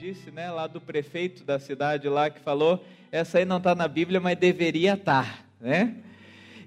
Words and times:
disse, 0.00 0.30
né, 0.30 0.48
lá 0.48 0.68
do 0.68 0.80
prefeito 0.80 1.42
da 1.42 1.58
cidade 1.58 2.08
lá 2.08 2.30
que 2.30 2.38
falou, 2.38 2.84
essa 3.10 3.38
aí 3.38 3.44
não 3.44 3.56
está 3.56 3.74
na 3.74 3.88
Bíblia, 3.88 4.20
mas 4.20 4.38
deveria 4.38 4.94
estar, 4.94 5.26
tá, 5.26 5.38
né? 5.60 5.96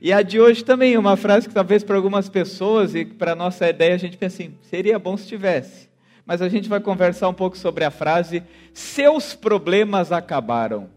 E 0.01 0.11
a 0.11 0.21
de 0.21 0.37
hoje 0.37 0.65
também, 0.65 0.97
uma 0.97 1.15
frase 1.15 1.47
que 1.47 1.53
talvez 1.53 1.81
para 1.81 1.95
algumas 1.95 2.27
pessoas 2.27 2.93
e 2.93 3.05
para 3.05 3.33
nossa 3.33 3.69
ideia 3.69 3.95
a 3.95 3.97
gente 3.97 4.17
pensa 4.17 4.43
assim, 4.43 4.53
seria 4.63 4.99
bom 4.99 5.15
se 5.15 5.29
tivesse. 5.29 5.87
Mas 6.25 6.41
a 6.41 6.49
gente 6.49 6.67
vai 6.67 6.81
conversar 6.81 7.29
um 7.29 7.33
pouco 7.33 7.57
sobre 7.57 7.85
a 7.85 7.89
frase 7.89 8.43
seus 8.73 9.33
problemas 9.33 10.11
acabaram. 10.11 10.89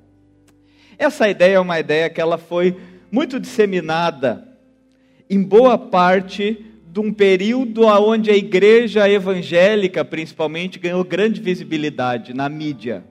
Essa 0.99 1.29
ideia 1.29 1.55
é 1.55 1.61
uma 1.61 1.79
ideia 1.79 2.11
que 2.11 2.21
ela 2.21 2.37
foi 2.37 2.77
muito 3.13 3.39
disseminada 3.39 4.59
em 5.31 5.41
boa 5.41 5.79
parte 5.79 6.67
de 6.95 7.01
um 7.01 7.13
período 7.13 7.87
onde 7.87 8.31
a 8.31 8.37
igreja 8.37 9.11
evangélica, 9.11 10.05
principalmente, 10.05 10.79
ganhou 10.79 11.03
grande 11.03 11.41
visibilidade 11.41 12.33
na 12.33 12.49
mídia, 12.49 13.03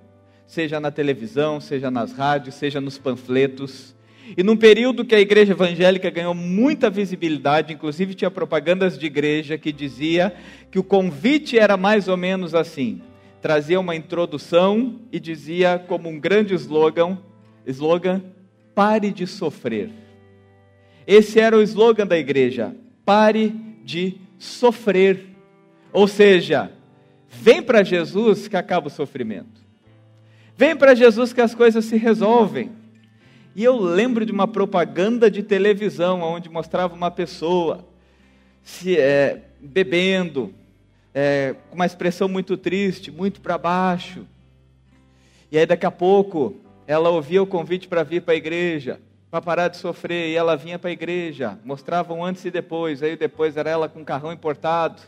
seja 0.47 0.79
na 0.79 0.89
televisão, 0.89 1.59
seja 1.59 1.91
nas 1.91 2.13
rádios, 2.13 2.55
seja 2.55 2.79
nos 2.79 2.97
panfletos. 2.97 3.93
E 4.37 4.41
num 4.41 4.55
período 4.55 5.03
que 5.03 5.13
a 5.13 5.19
igreja 5.19 5.51
evangélica 5.51 6.09
ganhou 6.09 6.33
muita 6.33 6.89
visibilidade, 6.89 7.73
inclusive 7.73 8.13
tinha 8.13 8.31
propagandas 8.31 8.97
de 8.97 9.05
igreja 9.05 9.57
que 9.57 9.73
dizia 9.73 10.33
que 10.71 10.79
o 10.79 10.83
convite 10.83 11.59
era 11.59 11.75
mais 11.75 12.07
ou 12.07 12.15
menos 12.15 12.55
assim: 12.55 13.01
trazia 13.41 13.81
uma 13.81 13.97
introdução 13.97 15.01
e 15.11 15.19
dizia 15.19 15.77
como 15.77 16.07
um 16.07 16.17
grande 16.17 16.53
slogan, 16.53 17.17
slogan, 17.67 18.23
pare 18.73 19.11
de 19.11 19.27
sofrer. 19.27 19.89
Esse 21.05 21.37
era 21.37 21.57
o 21.57 21.61
slogan 21.61 22.07
da 22.07 22.17
igreja: 22.17 22.73
pare 23.03 23.72
de 23.83 24.17
sofrer. 24.39 25.25
Ou 25.91 26.07
seja, 26.07 26.71
vem 27.29 27.61
para 27.61 27.83
Jesus 27.83 28.47
que 28.47 28.57
acaba 28.57 28.87
o 28.87 28.91
sofrimento. 28.91 29.61
Vem 30.55 30.75
para 30.75 30.95
Jesus 30.95 31.33
que 31.33 31.41
as 31.41 31.53
coisas 31.53 31.85
se 31.85 31.97
resolvem. 31.97 32.71
E 33.55 33.63
eu 33.63 33.79
lembro 33.79 34.25
de 34.25 34.31
uma 34.31 34.47
propaganda 34.47 35.29
de 35.29 35.43
televisão 35.43 36.21
onde 36.21 36.49
mostrava 36.49 36.95
uma 36.95 37.11
pessoa 37.11 37.85
se 38.63 38.97
é, 38.97 39.43
bebendo, 39.59 40.53
é, 41.13 41.55
com 41.69 41.75
uma 41.75 41.85
expressão 41.85 42.27
muito 42.27 42.57
triste, 42.57 43.11
muito 43.11 43.41
para 43.41 43.57
baixo. 43.57 44.25
E 45.51 45.57
aí 45.57 45.65
daqui 45.65 45.85
a 45.85 45.91
pouco 45.91 46.55
ela 46.87 47.09
ouvia 47.09 47.43
o 47.43 47.47
convite 47.47 47.87
para 47.87 48.03
vir 48.03 48.21
para 48.21 48.33
a 48.33 48.37
igreja 48.37 48.99
para 49.33 49.41
parar 49.41 49.67
de 49.67 49.77
sofrer. 49.77 50.29
E 50.29 50.35
ela 50.35 50.55
vinha 50.55 50.77
para 50.77 50.91
a 50.91 50.93
igreja, 50.93 51.57
mostravam 51.65 52.23
antes 52.23 52.45
e 52.45 52.51
depois. 52.51 53.01
Aí 53.01 53.15
depois 53.15 53.57
era 53.57 53.67
ela 53.67 53.89
com 53.89 54.01
um 54.01 54.05
carrão 54.05 54.31
importado, 54.31 55.01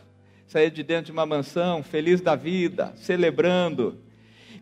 saía 0.47 0.71
de 0.71 0.81
dentro 0.81 1.05
de 1.05 1.11
uma 1.11 1.27
mansão, 1.27 1.83
feliz 1.83 2.21
da 2.21 2.35
vida, 2.35 2.91
celebrando. 2.95 3.99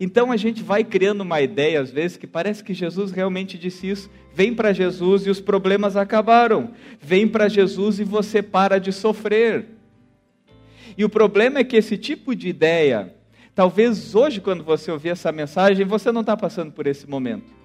Então 0.01 0.33
a 0.33 0.35
gente 0.35 0.61
vai 0.61 0.83
criando 0.83 1.21
uma 1.21 1.39
ideia, 1.39 1.79
às 1.79 1.89
vezes, 1.89 2.17
que 2.17 2.27
parece 2.27 2.61
que 2.61 2.73
Jesus 2.73 3.13
realmente 3.13 3.57
disse 3.57 3.89
isso. 3.89 4.09
Vem 4.33 4.53
para 4.53 4.73
Jesus 4.73 5.25
e 5.25 5.29
os 5.29 5.39
problemas 5.39 5.95
acabaram. 5.95 6.71
Vem 6.99 7.25
para 7.25 7.47
Jesus 7.47 8.01
e 8.01 8.03
você 8.03 8.43
para 8.43 8.81
de 8.81 8.91
sofrer. 8.91 9.67
E 10.97 11.05
o 11.05 11.09
problema 11.09 11.59
é 11.59 11.63
que 11.63 11.77
esse 11.77 11.97
tipo 11.97 12.35
de 12.35 12.49
ideia, 12.49 13.15
talvez 13.55 14.13
hoje, 14.13 14.41
quando 14.41 14.61
você 14.61 14.91
ouvir 14.91 15.11
essa 15.11 15.31
mensagem, 15.31 15.85
você 15.85 16.11
não 16.11 16.19
está 16.19 16.35
passando 16.35 16.73
por 16.73 16.85
esse 16.85 17.09
momento 17.09 17.62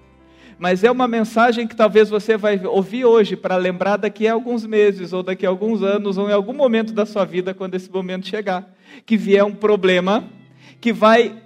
mas 0.59 0.83
é 0.83 0.91
uma 0.91 1.07
mensagem 1.07 1.65
que 1.65 1.75
talvez 1.75 2.09
você 2.09 2.35
vai 2.35 2.59
ouvir 2.65 3.05
hoje 3.05 3.37
para 3.37 3.55
lembrar 3.55 3.95
daqui 3.95 4.27
a 4.27 4.33
alguns 4.33 4.65
meses, 4.65 5.13
ou 5.13 5.23
daqui 5.23 5.45
a 5.45 5.49
alguns 5.49 5.81
anos, 5.81 6.17
ou 6.17 6.29
em 6.29 6.33
algum 6.33 6.51
momento 6.51 6.91
da 6.91 7.05
sua 7.05 7.23
vida, 7.23 7.53
quando 7.53 7.75
esse 7.75 7.89
momento 7.89 8.27
chegar. 8.27 8.69
Que 9.05 9.15
vier 9.15 9.43
um 9.45 9.53
problema 9.53 10.25
que 10.81 10.91
vai, 10.91 11.41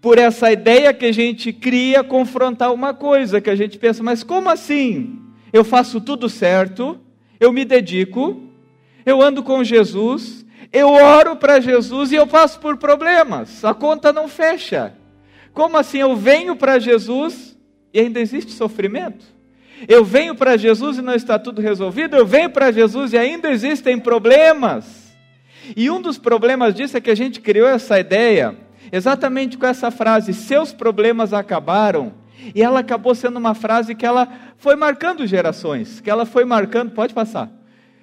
por 0.00 0.18
essa 0.18 0.52
ideia 0.52 0.94
que 0.94 1.04
a 1.04 1.12
gente 1.12 1.52
cria, 1.52 2.04
confrontar 2.04 2.72
uma 2.72 2.94
coisa 2.94 3.40
que 3.40 3.50
a 3.50 3.56
gente 3.56 3.76
pensa, 3.76 4.04
mas 4.04 4.22
como 4.22 4.48
assim? 4.48 5.18
Eu 5.52 5.64
faço 5.64 6.00
tudo 6.00 6.28
certo, 6.28 6.96
eu 7.40 7.52
me 7.52 7.64
dedico, 7.64 8.40
eu 9.04 9.20
ando 9.20 9.42
com 9.42 9.64
Jesus, 9.64 10.46
eu 10.72 10.90
oro 10.90 11.34
para 11.34 11.58
Jesus 11.58 12.12
e 12.12 12.14
eu 12.14 12.26
passo 12.26 12.60
por 12.60 12.76
problemas, 12.76 13.64
a 13.64 13.74
conta 13.74 14.12
não 14.12 14.28
fecha. 14.28 14.94
Como 15.52 15.76
assim 15.76 15.98
eu 15.98 16.14
venho 16.14 16.54
para 16.54 16.78
Jesus 16.78 17.53
e 17.94 18.00
ainda 18.00 18.20
existe 18.20 18.52
sofrimento. 18.52 19.24
Eu 19.86 20.04
venho 20.04 20.34
para 20.34 20.56
Jesus 20.56 20.98
e 20.98 21.02
não 21.02 21.14
está 21.14 21.38
tudo 21.38 21.62
resolvido, 21.62 22.16
eu 22.16 22.26
venho 22.26 22.50
para 22.50 22.72
Jesus 22.72 23.12
e 23.12 23.18
ainda 23.18 23.50
existem 23.50 23.98
problemas. 23.98 25.14
E 25.76 25.88
um 25.88 26.02
dos 26.02 26.18
problemas 26.18 26.74
disso 26.74 26.96
é 26.96 27.00
que 27.00 27.10
a 27.10 27.14
gente 27.14 27.40
criou 27.40 27.68
essa 27.68 27.98
ideia 27.98 28.56
exatamente 28.90 29.56
com 29.56 29.66
essa 29.66 29.90
frase: 29.90 30.34
seus 30.34 30.72
problemas 30.72 31.32
acabaram. 31.32 32.12
E 32.54 32.62
ela 32.62 32.80
acabou 32.80 33.14
sendo 33.14 33.38
uma 33.38 33.54
frase 33.54 33.94
que 33.94 34.04
ela 34.04 34.28
foi 34.58 34.76
marcando 34.76 35.26
gerações, 35.26 36.00
que 36.00 36.10
ela 36.10 36.26
foi 36.26 36.44
marcando, 36.44 36.90
pode 36.90 37.14
passar, 37.14 37.50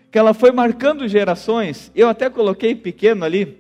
que 0.10 0.18
ela 0.18 0.34
foi 0.34 0.52
marcando 0.52 1.08
gerações. 1.08 1.92
Eu 1.94 2.10
até 2.10 2.28
coloquei 2.28 2.74
pequeno 2.74 3.24
ali, 3.24 3.60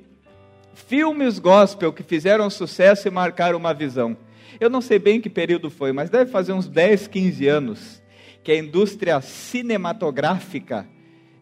filmes 0.74 1.38
gospel 1.38 1.94
que 1.94 2.02
fizeram 2.02 2.50
sucesso 2.50 3.08
e 3.08 3.12
marcaram 3.12 3.60
uma 3.60 3.76
visão. 3.76 4.18
Eu 4.62 4.70
não 4.70 4.80
sei 4.80 5.00
bem 5.00 5.20
que 5.20 5.28
período 5.28 5.72
foi, 5.72 5.92
mas 5.92 6.12
deve 6.12 6.30
fazer 6.30 6.54
uns 6.54 6.68
10, 6.68 7.08
15 7.08 7.48
anos 7.48 8.04
que 8.44 8.52
a 8.52 8.56
indústria 8.56 9.20
cinematográfica 9.20 10.88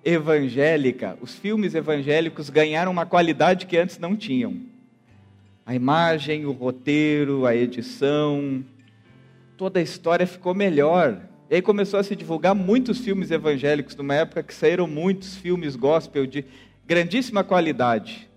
evangélica, 0.06 1.18
os 1.19 1.35
filmes 1.35 1.75
evangélicos 1.75 2.50
ganharam 2.50 2.90
uma 2.90 3.06
qualidade 3.06 3.66
que 3.66 3.75
antes 3.75 4.00
não 4.00 4.16
tinham. 4.16 4.62
A 5.66 5.75
imagem, 5.75 6.46
o 6.46 6.53
roteiro, 6.53 7.46
a 7.46 7.53
edição, 7.53 8.63
toda 9.58 9.81
a 9.81 9.84
história 9.84 10.25
ficou 10.25 10.56
melhor. 10.56 11.22
E 11.50 11.56
aí 11.56 11.62
começou 11.62 12.00
a 12.00 12.03
se 12.03 12.16
divulgar 12.16 12.56
muitos 12.56 13.00
filmes 13.00 13.31
evangélicos, 13.31 13.97
numa 13.97 14.16
época 14.16 14.44
que 14.44 14.53
saíram 14.53 14.88
muitos 14.88 15.35
filmes 15.35 15.75
gospel 15.75 16.25
de 16.25 16.46
grandíssima 16.88 17.44
qualidade. 17.44 18.28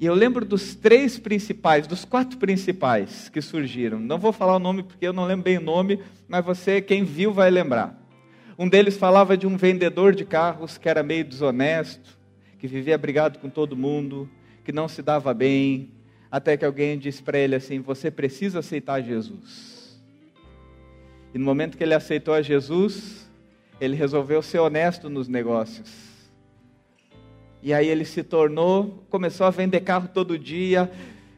E 0.00 0.06
eu 0.06 0.14
lembro 0.14 0.44
dos 0.44 0.76
três 0.76 1.18
principais, 1.18 1.86
dos 1.86 2.04
quatro 2.04 2.38
principais 2.38 3.28
que 3.28 3.40
surgiram. 3.40 3.98
Não 3.98 4.18
vou 4.18 4.32
falar 4.32 4.54
o 4.54 4.60
nome 4.60 4.84
porque 4.84 5.06
eu 5.06 5.12
não 5.12 5.24
lembro 5.24 5.44
bem 5.44 5.58
o 5.58 5.62
nome, 5.62 6.00
mas 6.28 6.44
você, 6.44 6.80
quem 6.80 7.02
viu, 7.02 7.32
vai 7.32 7.50
lembrar. 7.50 7.98
Um 8.56 8.68
deles 8.68 8.96
falava 8.96 9.36
de 9.36 9.46
um 9.46 9.56
vendedor 9.56 10.14
de 10.14 10.24
carros 10.24 10.78
que 10.78 10.88
era 10.88 11.02
meio 11.02 11.24
desonesto, 11.24 12.16
que 12.60 12.68
vivia 12.68 12.96
brigado 12.96 13.40
com 13.40 13.48
todo 13.48 13.76
mundo, 13.76 14.28
que 14.64 14.70
não 14.70 14.86
se 14.86 15.02
dava 15.02 15.34
bem, 15.34 15.90
até 16.30 16.56
que 16.56 16.64
alguém 16.64 16.96
disse 16.96 17.22
para 17.22 17.38
ele 17.38 17.56
assim: 17.56 17.80
Você 17.80 18.10
precisa 18.10 18.60
aceitar 18.60 19.02
Jesus. 19.02 20.00
E 21.34 21.38
no 21.38 21.44
momento 21.44 21.76
que 21.76 21.82
ele 21.82 21.94
aceitou 21.94 22.34
a 22.34 22.42
Jesus, 22.42 23.28
ele 23.80 23.96
resolveu 23.96 24.42
ser 24.42 24.58
honesto 24.60 25.10
nos 25.10 25.26
negócios 25.26 26.17
e 27.62 27.72
aí 27.72 27.88
ele 27.88 28.04
se 28.04 28.22
tornou, 28.22 29.04
começou 29.10 29.46
a 29.46 29.50
vender 29.50 29.80
carro 29.80 30.08
todo 30.12 30.38
dia, 30.38 30.90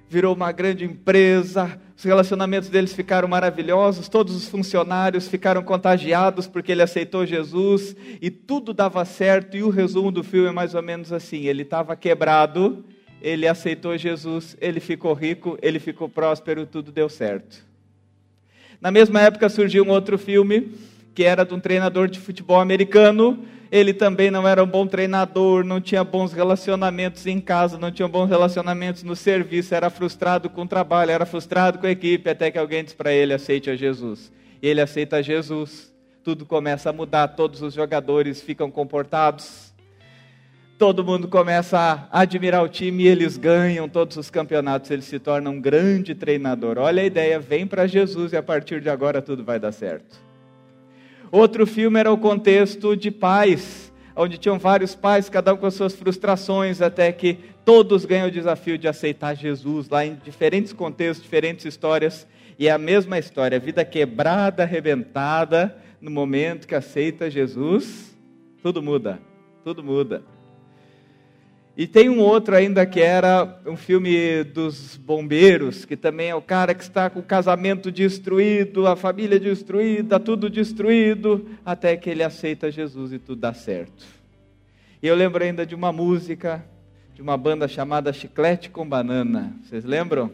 virou 0.09 0.35
uma 0.35 0.53
grande 0.53 0.85
empresa, 0.85 1.81
os 2.01 2.05
relacionamentos 2.05 2.69
deles 2.69 2.95
ficaram 2.95 3.29
maravilhosos, 3.29 4.09
todos 4.09 4.35
os 4.35 4.49
funcionários 4.49 5.29
ficaram 5.29 5.63
contagiados 5.63 6.47
porque 6.47 6.73
ele 6.73 6.81
aceitou 6.81 7.27
Jesus 7.27 7.95
e 8.23 8.31
tudo 8.31 8.73
dava 8.73 9.05
certo. 9.05 9.55
E 9.55 9.63
o 9.63 9.69
resumo 9.69 10.11
do 10.11 10.25
filme 10.25 10.49
é 10.49 10.53
mais 10.53 10.75
ou 10.75 10.83
menos 10.83 11.13
assim: 11.13 11.45
ele 11.45 11.61
estava 11.61 11.95
quebrado, 11.95 12.83
ele 13.21 13.47
aceitou 13.47 13.99
Jesus, 13.99 14.57
ele 14.61 14.81
ficou 14.81 15.13
rico, 15.13 15.59
ele 15.61 15.79
ficou 15.79 16.09
próspero, 16.09 16.65
tudo 16.65 16.91
deu 16.91 17.09
certo. 17.09 17.65
Na 18.81 18.91
mesma 18.91 19.21
época 19.21 19.51
surgiu 19.51 19.85
um 19.85 19.91
outro 19.91 20.17
filme 20.17 20.73
que 21.21 21.25
era 21.25 21.45
de 21.45 21.53
um 21.53 21.61
treinador 21.61 22.09
de 22.09 22.19
futebol 22.19 22.59
americano 22.59 23.45
ele 23.71 23.93
também 23.93 24.31
não 24.31 24.49
era 24.49 24.65
um 24.65 24.67
bom 24.67 24.87
treinador, 24.87 25.63
não 25.65 25.81
tinha 25.81 26.03
bons 26.03 26.33
relacionamentos 26.33 27.27
em 27.27 27.39
casa, 27.39 27.79
não 27.79 27.93
tinha 27.93 28.09
bons 28.09 28.27
relacionamentos 28.27 29.03
no 29.03 29.15
serviço, 29.15 29.75
era 29.75 29.91
frustrado 29.91 30.49
com 30.49 30.63
o 30.63 30.67
trabalho, 30.67 31.11
era 31.11 31.27
frustrado 31.27 31.79
com 31.79 31.87
a 31.87 31.91
equipe, 31.91 32.29
até 32.29 32.51
que 32.51 32.59
alguém 32.59 32.83
disse 32.83 32.97
para 32.97 33.13
ele: 33.13 33.35
aceite 33.35 33.69
a 33.69 33.77
Jesus. 33.77 34.33
Ele 34.63 34.81
aceita 34.81 35.23
Jesus, 35.23 35.95
tudo 36.25 36.47
começa 36.47 36.89
a 36.89 36.93
mudar, 36.93 37.29
todos 37.29 37.61
os 37.61 37.75
jogadores 37.75 38.41
ficam 38.41 38.71
comportados, 38.71 39.73
todo 40.79 41.05
mundo 41.05 41.29
começa 41.29 42.09
a 42.11 42.21
admirar 42.23 42.65
o 42.65 42.69
time 42.69 43.05
e 43.05 43.09
eles 43.09 43.37
ganham 43.37 43.89
todos 43.89 44.17
os 44.17 44.31
campeonatos, 44.31 44.91
ele 44.91 45.03
se 45.03 45.19
torna 45.19 45.51
um 45.51 45.61
grande 45.61 46.15
treinador. 46.15 46.79
Olha 46.79 47.03
a 47.03 47.07
ideia, 47.07 47.39
vem 47.39 47.67
para 47.67 47.87
Jesus 47.87 48.33
e 48.33 48.37
a 48.37 48.43
partir 48.43 48.81
de 48.81 48.89
agora 48.89 49.23
tudo 49.23 49.45
vai 49.45 49.61
dar 49.61 49.71
certo. 49.71 50.30
Outro 51.33 51.65
filme 51.67 52.01
era 52.01 52.11
o 52.13 52.19
contexto 52.19 52.97
de 52.97 53.11
pais, 53.11 53.93
onde 54.17 54.37
tinham 54.37 54.59
vários 54.59 54.97
pais, 54.97 55.29
cada 55.29 55.55
um 55.55 55.57
com 55.57 55.67
as 55.67 55.75
suas 55.75 55.95
frustrações, 55.95 56.83
até 56.83 57.13
que 57.13 57.39
todos 57.65 58.05
ganham 58.05 58.27
o 58.27 58.33
desafio 58.33 58.77
de 58.77 58.89
aceitar 58.89 59.35
Jesus, 59.35 59.89
lá 59.89 60.05
em 60.05 60.17
diferentes 60.25 60.73
contextos, 60.73 61.23
diferentes 61.23 61.65
histórias, 61.65 62.27
e 62.59 62.67
é 62.67 62.73
a 62.73 62.79
mesma 62.79 63.19
história, 63.19 63.61
vida 63.61 63.85
quebrada, 63.85 64.65
arrebentada, 64.65 65.77
no 66.01 66.11
momento 66.11 66.67
que 66.67 66.75
aceita 66.75 67.31
Jesus, 67.31 68.17
tudo 68.61 68.83
muda, 68.83 69.21
tudo 69.63 69.85
muda. 69.85 70.25
E 71.77 71.87
tem 71.87 72.09
um 72.09 72.19
outro 72.19 72.55
ainda 72.55 72.85
que 72.85 73.01
era 73.01 73.61
um 73.65 73.77
filme 73.77 74.45
dos 74.45 74.97
bombeiros, 74.97 75.85
que 75.85 75.97
também 75.97 76.29
é 76.29 76.35
o 76.35 76.43
cara 76.43 76.75
que 76.75 76.83
está 76.83 77.09
com 77.09 77.21
o 77.21 77.23
casamento 77.23 77.91
destruído, 77.91 78.87
a 78.87 78.97
família 78.97 79.39
destruída, 79.39 80.21
tudo 80.21 80.51
destruído, 80.51 81.49
até 81.65 81.97
que 81.97 82.11
ele 82.11 82.23
aceita 82.23 82.71
Jesus 82.71 83.13
e 83.13 83.19
tudo 83.19 83.41
dá 83.41 83.55
certo. 83.55 84.05
E 85.03 85.07
eu 85.07 85.15
lembro 85.15 85.43
ainda 85.43 85.65
de 85.65 85.75
uma 85.75 85.93
música 85.93 86.63
de 87.15 87.23
uma 87.23 87.37
banda 87.37 87.69
chamada 87.69 88.13
Chiclete 88.15 88.71
com 88.71 88.89
Banana. 88.89 89.55
Vocês 89.63 89.85
lembram? 89.85 90.31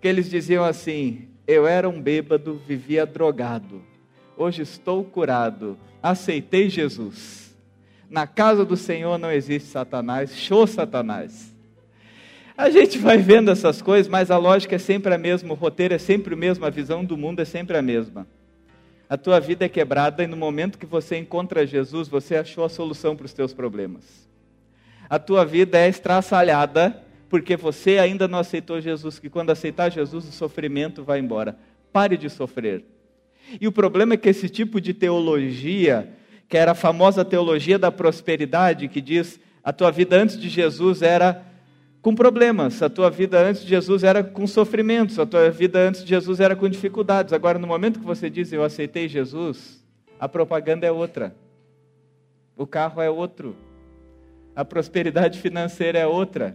Que 0.00 0.06
eles 0.06 0.30
diziam 0.30 0.64
assim: 0.64 1.28
Eu 1.44 1.66
era 1.66 1.88
um 1.88 2.00
bêbado, 2.00 2.60
vivia 2.66 3.04
drogado. 3.04 3.82
Hoje 4.36 4.62
estou 4.62 5.04
curado, 5.04 5.76
aceitei 6.02 6.70
Jesus. 6.70 7.51
Na 8.12 8.26
casa 8.26 8.62
do 8.62 8.76
Senhor 8.76 9.16
não 9.16 9.32
existe 9.32 9.70
Satanás, 9.70 10.36
show 10.36 10.66
Satanás. 10.66 11.50
A 12.54 12.68
gente 12.68 12.98
vai 12.98 13.16
vendo 13.16 13.50
essas 13.50 13.80
coisas, 13.80 14.06
mas 14.06 14.30
a 14.30 14.36
lógica 14.36 14.76
é 14.76 14.78
sempre 14.78 15.14
a 15.14 15.16
mesma, 15.16 15.54
o 15.54 15.56
roteiro 15.56 15.94
é 15.94 15.98
sempre 15.98 16.34
o 16.34 16.36
mesmo, 16.36 16.66
a 16.66 16.68
visão 16.68 17.02
do 17.02 17.16
mundo 17.16 17.40
é 17.40 17.46
sempre 17.46 17.74
a 17.74 17.80
mesma. 17.80 18.26
A 19.08 19.16
tua 19.16 19.40
vida 19.40 19.64
é 19.64 19.68
quebrada 19.68 20.22
e 20.22 20.26
no 20.26 20.36
momento 20.36 20.76
que 20.76 20.84
você 20.84 21.16
encontra 21.16 21.66
Jesus, 21.66 22.06
você 22.06 22.36
achou 22.36 22.66
a 22.66 22.68
solução 22.68 23.16
para 23.16 23.24
os 23.24 23.32
teus 23.32 23.54
problemas. 23.54 24.04
A 25.08 25.18
tua 25.18 25.42
vida 25.46 25.78
é 25.78 25.88
estraçalhada 25.88 27.02
porque 27.30 27.56
você 27.56 27.96
ainda 27.96 28.28
não 28.28 28.40
aceitou 28.40 28.78
Jesus, 28.78 29.18
que 29.18 29.30
quando 29.30 29.48
aceitar 29.48 29.90
Jesus, 29.90 30.28
o 30.28 30.32
sofrimento 30.32 31.02
vai 31.02 31.18
embora. 31.18 31.56
Pare 31.90 32.18
de 32.18 32.28
sofrer. 32.28 32.84
E 33.58 33.66
o 33.66 33.72
problema 33.72 34.12
é 34.12 34.16
que 34.18 34.28
esse 34.28 34.50
tipo 34.50 34.82
de 34.82 34.92
teologia 34.92 36.12
que 36.52 36.58
era 36.58 36.72
a 36.72 36.74
famosa 36.74 37.24
teologia 37.24 37.78
da 37.78 37.90
prosperidade, 37.90 38.86
que 38.86 39.00
diz: 39.00 39.40
a 39.64 39.72
tua 39.72 39.90
vida 39.90 40.20
antes 40.20 40.38
de 40.38 40.50
Jesus 40.50 41.00
era 41.00 41.46
com 42.02 42.14
problemas, 42.14 42.82
a 42.82 42.90
tua 42.90 43.10
vida 43.10 43.40
antes 43.40 43.62
de 43.62 43.70
Jesus 43.70 44.04
era 44.04 44.22
com 44.22 44.46
sofrimentos, 44.46 45.18
a 45.18 45.24
tua 45.24 45.50
vida 45.50 45.78
antes 45.78 46.04
de 46.04 46.10
Jesus 46.10 46.40
era 46.40 46.54
com 46.54 46.68
dificuldades. 46.68 47.32
Agora, 47.32 47.58
no 47.58 47.66
momento 47.66 47.98
que 47.98 48.04
você 48.04 48.28
diz 48.28 48.52
eu 48.52 48.62
aceitei 48.62 49.08
Jesus, 49.08 49.82
a 50.20 50.28
propaganda 50.28 50.86
é 50.86 50.92
outra, 50.92 51.34
o 52.54 52.66
carro 52.66 53.00
é 53.00 53.08
outro, 53.08 53.56
a 54.54 54.62
prosperidade 54.62 55.38
financeira 55.38 56.00
é 56.00 56.06
outra. 56.06 56.54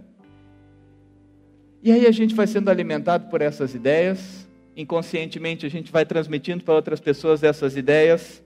E 1.82 1.92
aí 1.92 2.06
a 2.06 2.12
gente 2.12 2.36
vai 2.36 2.46
sendo 2.46 2.70
alimentado 2.70 3.32
por 3.32 3.42
essas 3.42 3.74
ideias, 3.74 4.48
inconscientemente 4.76 5.66
a 5.66 5.70
gente 5.70 5.92
vai 5.92 6.06
transmitindo 6.06 6.64
para 6.64 6.76
outras 6.76 7.00
pessoas 7.00 7.42
essas 7.42 7.76
ideias. 7.76 8.46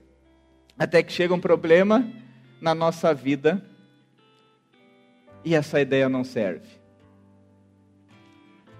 Até 0.82 1.00
que 1.00 1.12
chega 1.12 1.32
um 1.32 1.38
problema 1.38 2.04
na 2.60 2.74
nossa 2.74 3.14
vida 3.14 3.64
e 5.44 5.54
essa 5.54 5.80
ideia 5.80 6.08
não 6.08 6.24
serve. 6.24 6.66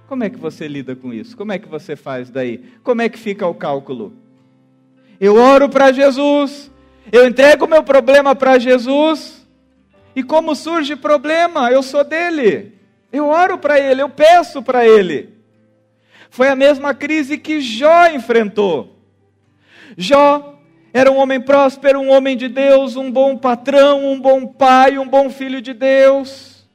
Como 0.08 0.25
é 0.25 0.28
que 0.28 0.37
você 0.37 0.66
lida 0.66 0.96
com 0.96 1.14
isso? 1.14 1.37
Como 1.37 1.52
é 1.52 1.60
que 1.60 1.69
você 1.69 1.94
faz 1.94 2.28
daí? 2.28 2.72
Como 2.82 3.02
é 3.02 3.08
que 3.08 3.16
fica 3.16 3.46
o 3.46 3.54
cálculo? 3.54 4.12
Eu 5.20 5.37
oro 5.37 5.69
para 5.69 5.93
Jesus, 5.93 6.72
eu 7.12 7.25
entrego 7.25 7.69
meu 7.69 7.84
problema 7.84 8.34
para 8.34 8.58
Jesus, 8.58 9.46
e 10.16 10.25
como 10.25 10.56
surge 10.56 10.96
problema? 10.96 11.70
Eu 11.70 11.84
sou 11.84 12.02
dele. 12.02 12.72
Eu 13.12 13.28
oro 13.28 13.58
para 13.58 13.78
ele, 13.78 14.02
eu 14.02 14.08
peço 14.08 14.60
para 14.60 14.84
ele. 14.84 15.38
Foi 16.31 16.48
a 16.48 16.56
mesma 16.56 16.94
crise 16.94 17.38
que 17.38 17.60
Jó 17.60 18.08
enfrentou. 18.08 18.98
Jó 19.96 20.51
era 20.93 21.11
um 21.11 21.17
homem 21.17 21.41
próspero, 21.41 22.00
um 22.00 22.11
homem 22.11 22.37
de 22.37 22.49
Deus, 22.49 22.97
um 22.97 23.11
bom 23.11 23.37
patrão, 23.37 24.05
um 24.05 24.21
bom 24.21 24.47
pai, 24.47 24.99
um 24.99 25.09
bom 25.09 25.31
filho 25.31 25.62
de 25.62 25.73
Deus. 25.73 26.69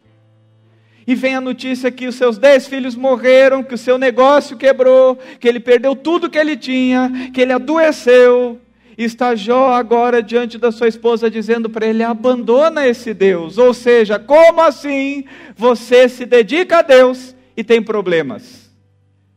E 1.06 1.14
vem 1.14 1.36
a 1.36 1.42
notícia 1.42 1.92
que 1.92 2.08
os 2.08 2.16
seus 2.16 2.38
dez 2.38 2.68
filhos 2.68 2.96
morreram, 2.96 3.64
que 3.64 3.76
o 3.76 3.78
seu 3.78 3.98
negócio 3.98 4.58
quebrou, 4.58 5.18
que 5.40 5.48
ele 5.48 5.60
perdeu 5.60 5.96
tudo 5.96 6.30
que 6.30 6.38
ele 6.38 6.58
tinha, 6.58 7.30
que 7.34 7.40
ele 7.40 7.54
adoeceu. 7.54 8.60
E 8.98 9.04
está 9.04 9.36
Jó 9.36 9.72
agora 9.72 10.24
diante 10.24 10.58
da 10.58 10.72
sua 10.72 10.88
esposa 10.88 11.30
dizendo 11.30 11.70
para 11.70 11.86
ele: 11.86 12.04
abandona 12.04 12.88
esse 12.88 13.14
Deus. 13.14 13.60
Ou 13.60 13.74
seja, 13.74 14.18
como 14.18 14.60
assim 14.60 15.26
você 15.56 16.10
se 16.10 16.26
dedica 16.26 16.80
a 16.80 16.82
Deus 16.82 17.36
e 17.56 17.64
tem 17.64 17.82
problemas? 17.82 18.70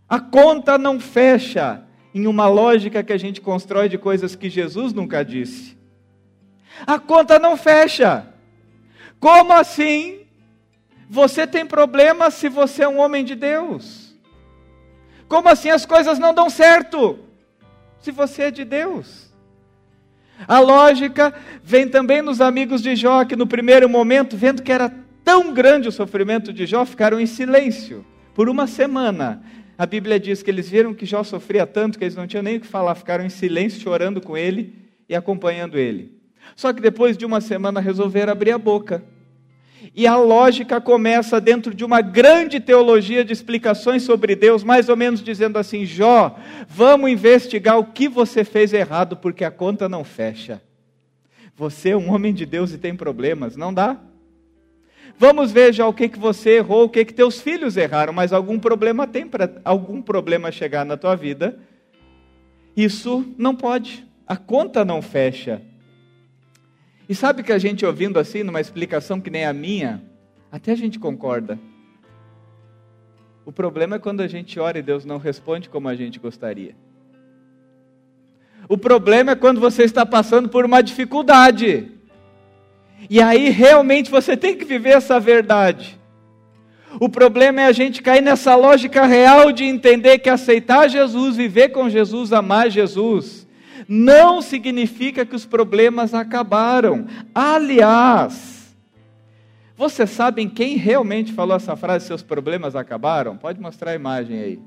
A 0.08 0.18
conta 0.18 0.76
não 0.76 0.98
fecha 0.98 1.84
em 2.14 2.26
uma 2.26 2.48
lógica 2.48 3.02
que 3.02 3.12
a 3.12 3.18
gente 3.18 3.40
constrói 3.40 3.88
de 3.88 3.98
coisas 3.98 4.34
que 4.34 4.50
Jesus 4.50 4.92
nunca 4.92 5.24
disse. 5.24 5.76
A 6.86 6.98
conta 6.98 7.38
não 7.38 7.56
fecha. 7.56 8.26
Como 9.18 9.52
assim? 9.52 10.20
Você 11.08 11.46
tem 11.46 11.66
problema 11.66 12.30
se 12.30 12.48
você 12.48 12.84
é 12.84 12.88
um 12.88 12.98
homem 12.98 13.24
de 13.24 13.34
Deus? 13.34 14.14
Como 15.28 15.48
assim 15.48 15.70
as 15.70 15.86
coisas 15.86 16.18
não 16.18 16.34
dão 16.34 16.48
certo 16.48 17.18
se 18.00 18.10
você 18.10 18.44
é 18.44 18.50
de 18.50 18.64
Deus? 18.64 19.30
A 20.48 20.58
lógica 20.58 21.34
vem 21.62 21.86
também 21.86 22.22
nos 22.22 22.40
amigos 22.40 22.82
de 22.82 22.96
Jó, 22.96 23.24
que 23.24 23.36
no 23.36 23.46
primeiro 23.46 23.88
momento, 23.88 24.36
vendo 24.36 24.62
que 24.62 24.72
era 24.72 24.92
tão 25.22 25.52
grande 25.52 25.88
o 25.88 25.92
sofrimento 25.92 26.52
de 26.52 26.64
Jó, 26.66 26.84
ficaram 26.84 27.20
em 27.20 27.26
silêncio 27.26 28.04
por 28.34 28.48
uma 28.48 28.66
semana, 28.66 29.42
a 29.80 29.86
Bíblia 29.86 30.20
diz 30.20 30.42
que 30.42 30.50
eles 30.50 30.68
viram 30.68 30.92
que 30.92 31.06
Jó 31.06 31.24
sofria 31.24 31.66
tanto 31.66 31.98
que 31.98 32.04
eles 32.04 32.14
não 32.14 32.26
tinham 32.26 32.42
nem 32.42 32.58
o 32.58 32.60
que 32.60 32.66
falar, 32.66 32.94
ficaram 32.94 33.24
em 33.24 33.30
silêncio, 33.30 33.80
chorando 33.80 34.20
com 34.20 34.36
ele 34.36 34.74
e 35.08 35.14
acompanhando 35.14 35.78
ele. 35.78 36.20
Só 36.54 36.70
que 36.70 36.82
depois 36.82 37.16
de 37.16 37.24
uma 37.24 37.40
semana 37.40 37.80
resolveram 37.80 38.30
abrir 38.30 38.50
a 38.50 38.58
boca. 38.58 39.02
E 39.96 40.06
a 40.06 40.16
lógica 40.16 40.82
começa 40.82 41.40
dentro 41.40 41.74
de 41.74 41.82
uma 41.82 42.02
grande 42.02 42.60
teologia 42.60 43.24
de 43.24 43.32
explicações 43.32 44.02
sobre 44.02 44.36
Deus, 44.36 44.62
mais 44.62 44.90
ou 44.90 44.96
menos 44.98 45.22
dizendo 45.22 45.58
assim: 45.58 45.86
Jó, 45.86 46.38
vamos 46.68 47.10
investigar 47.10 47.78
o 47.78 47.86
que 47.86 48.06
você 48.06 48.44
fez 48.44 48.74
errado, 48.74 49.16
porque 49.16 49.46
a 49.46 49.50
conta 49.50 49.88
não 49.88 50.04
fecha. 50.04 50.60
Você 51.56 51.88
é 51.88 51.96
um 51.96 52.12
homem 52.12 52.34
de 52.34 52.44
Deus 52.44 52.70
e 52.74 52.76
tem 52.76 52.94
problemas, 52.94 53.56
não 53.56 53.72
dá? 53.72 53.98
Vamos 55.18 55.52
ver 55.52 55.72
já 55.72 55.86
o 55.86 55.92
que, 55.92 56.08
que 56.08 56.18
você 56.18 56.56
errou, 56.56 56.84
o 56.84 56.88
que, 56.88 57.04
que 57.04 57.14
teus 57.14 57.40
filhos 57.40 57.76
erraram, 57.76 58.12
mas 58.12 58.32
algum 58.32 58.58
problema 58.58 59.06
tem 59.06 59.26
para 59.26 59.60
algum 59.64 60.00
problema 60.00 60.50
chegar 60.50 60.84
na 60.84 60.96
tua 60.96 61.14
vida. 61.14 61.58
Isso 62.76 63.26
não 63.36 63.54
pode. 63.54 64.06
A 64.26 64.36
conta 64.36 64.84
não 64.84 65.02
fecha. 65.02 65.60
E 67.08 67.14
sabe 67.14 67.42
que 67.42 67.52
a 67.52 67.58
gente 67.58 67.84
ouvindo 67.84 68.18
assim, 68.18 68.42
numa 68.42 68.60
explicação 68.60 69.20
que 69.20 69.30
nem 69.30 69.44
a 69.44 69.52
minha, 69.52 70.02
até 70.50 70.72
a 70.72 70.76
gente 70.76 70.98
concorda. 70.98 71.58
O 73.44 73.52
problema 73.52 73.96
é 73.96 73.98
quando 73.98 74.20
a 74.20 74.28
gente 74.28 74.60
ora 74.60 74.78
e 74.78 74.82
Deus 74.82 75.04
não 75.04 75.18
responde 75.18 75.68
como 75.68 75.88
a 75.88 75.94
gente 75.96 76.18
gostaria. 76.18 76.76
O 78.68 78.78
problema 78.78 79.32
é 79.32 79.34
quando 79.34 79.60
você 79.60 79.82
está 79.82 80.06
passando 80.06 80.48
por 80.48 80.64
uma 80.64 80.80
dificuldade. 80.80 81.90
E 83.08 83.20
aí 83.22 83.50
realmente 83.50 84.10
você 84.10 84.36
tem 84.36 84.56
que 84.56 84.64
viver 84.64 84.90
essa 84.90 85.18
verdade. 85.18 85.98
O 86.98 87.08
problema 87.08 87.62
é 87.62 87.66
a 87.66 87.72
gente 87.72 88.02
cair 88.02 88.20
nessa 88.20 88.56
lógica 88.56 89.06
real 89.06 89.52
de 89.52 89.64
entender 89.64 90.18
que 90.18 90.28
aceitar 90.28 90.88
Jesus, 90.88 91.36
viver 91.36 91.68
com 91.68 91.88
Jesus, 91.88 92.32
amar 92.32 92.68
Jesus, 92.68 93.46
não 93.88 94.42
significa 94.42 95.24
que 95.24 95.36
os 95.36 95.46
problemas 95.46 96.14
acabaram. 96.14 97.06
Aliás, 97.34 98.74
vocês 99.76 100.10
sabem 100.10 100.48
quem 100.48 100.76
realmente 100.76 101.32
falou 101.32 101.56
essa 101.56 101.76
frase, 101.76 102.06
seus 102.06 102.22
problemas 102.22 102.76
acabaram? 102.76 103.36
Pode 103.36 103.60
mostrar 103.60 103.92
a 103.92 103.94
imagem 103.94 104.38
aí. 104.40 104.58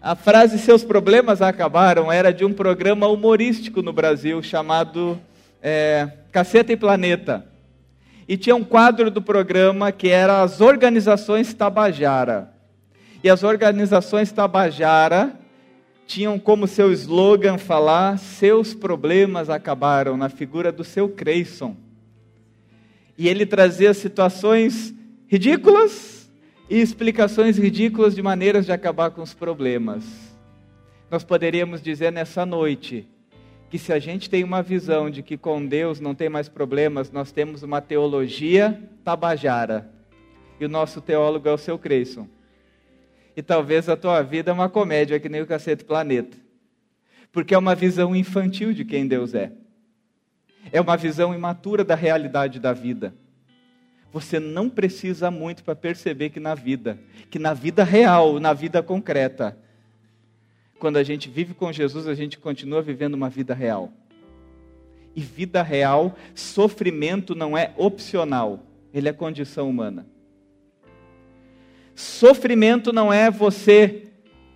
A 0.00 0.14
frase 0.14 0.58
seus 0.58 0.84
problemas 0.84 1.42
acabaram 1.42 2.12
era 2.12 2.32
de 2.32 2.44
um 2.44 2.52
programa 2.52 3.08
humorístico 3.08 3.82
no 3.82 3.92
Brasil 3.92 4.42
chamado 4.42 5.20
é, 5.62 6.10
Caceta 6.34 6.72
e 6.72 6.76
Planeta. 6.76 7.46
E 8.26 8.36
tinha 8.36 8.56
um 8.56 8.64
quadro 8.64 9.08
do 9.08 9.22
programa 9.22 9.92
que 9.92 10.08
era 10.08 10.42
as 10.42 10.60
organizações 10.60 11.54
Tabajara. 11.54 12.52
E 13.22 13.30
as 13.30 13.44
organizações 13.44 14.32
Tabajara 14.32 15.38
tinham 16.08 16.36
como 16.36 16.66
seu 16.66 16.92
slogan 16.92 17.56
falar: 17.56 18.18
seus 18.18 18.74
problemas 18.74 19.48
acabaram, 19.48 20.16
na 20.16 20.28
figura 20.28 20.72
do 20.72 20.82
seu 20.82 21.08
Creyson. 21.08 21.76
E 23.16 23.28
ele 23.28 23.46
trazia 23.46 23.94
situações 23.94 24.92
ridículas 25.28 26.28
e 26.68 26.80
explicações 26.80 27.56
ridículas 27.56 28.12
de 28.12 28.22
maneiras 28.22 28.66
de 28.66 28.72
acabar 28.72 29.12
com 29.12 29.22
os 29.22 29.32
problemas. 29.32 30.02
Nós 31.08 31.22
poderíamos 31.22 31.80
dizer 31.80 32.10
nessa 32.10 32.44
noite 32.44 33.08
que 33.70 33.78
se 33.78 33.92
a 33.92 33.98
gente 33.98 34.30
tem 34.30 34.44
uma 34.44 34.62
visão 34.62 35.10
de 35.10 35.22
que 35.22 35.36
com 35.36 35.64
Deus 35.64 36.00
não 36.00 36.14
tem 36.14 36.28
mais 36.28 36.48
problemas, 36.48 37.10
nós 37.10 37.32
temos 37.32 37.62
uma 37.62 37.80
teologia 37.80 38.80
tabajara. 39.02 39.90
E 40.60 40.64
o 40.64 40.68
nosso 40.68 41.00
teólogo 41.00 41.48
é 41.48 41.52
o 41.52 41.58
seu 41.58 41.78
Creyson. 41.78 42.28
E 43.36 43.42
talvez 43.42 43.88
a 43.88 43.96
tua 43.96 44.22
vida 44.22 44.50
é 44.50 44.54
uma 44.54 44.68
comédia 44.68 45.18
que 45.18 45.28
nem 45.28 45.40
o 45.40 45.46
Cacete 45.46 45.84
Planeta. 45.84 46.36
Porque 47.32 47.54
é 47.54 47.58
uma 47.58 47.74
visão 47.74 48.14
infantil 48.14 48.72
de 48.72 48.84
quem 48.84 49.08
Deus 49.08 49.34
é. 49.34 49.50
É 50.70 50.80
uma 50.80 50.96
visão 50.96 51.34
imatura 51.34 51.84
da 51.84 51.94
realidade 51.94 52.60
da 52.60 52.72
vida. 52.72 53.12
Você 54.12 54.38
não 54.38 54.70
precisa 54.70 55.28
muito 55.28 55.64
para 55.64 55.74
perceber 55.74 56.30
que 56.30 56.38
na 56.38 56.54
vida, 56.54 56.96
que 57.28 57.38
na 57.38 57.52
vida 57.52 57.82
real, 57.82 58.38
na 58.38 58.52
vida 58.52 58.80
concreta, 58.80 59.58
quando 60.78 60.96
a 60.96 61.02
gente 61.02 61.28
vive 61.28 61.54
com 61.54 61.72
Jesus, 61.72 62.06
a 62.06 62.14
gente 62.14 62.38
continua 62.38 62.82
vivendo 62.82 63.14
uma 63.14 63.28
vida 63.28 63.54
real. 63.54 63.92
E 65.16 65.20
vida 65.20 65.62
real, 65.62 66.16
sofrimento 66.34 67.34
não 67.34 67.56
é 67.56 67.72
opcional, 67.76 68.60
ele 68.92 69.08
é 69.08 69.12
condição 69.12 69.70
humana. 69.70 70.06
Sofrimento 71.94 72.92
não 72.92 73.12
é 73.12 73.30
você 73.30 74.08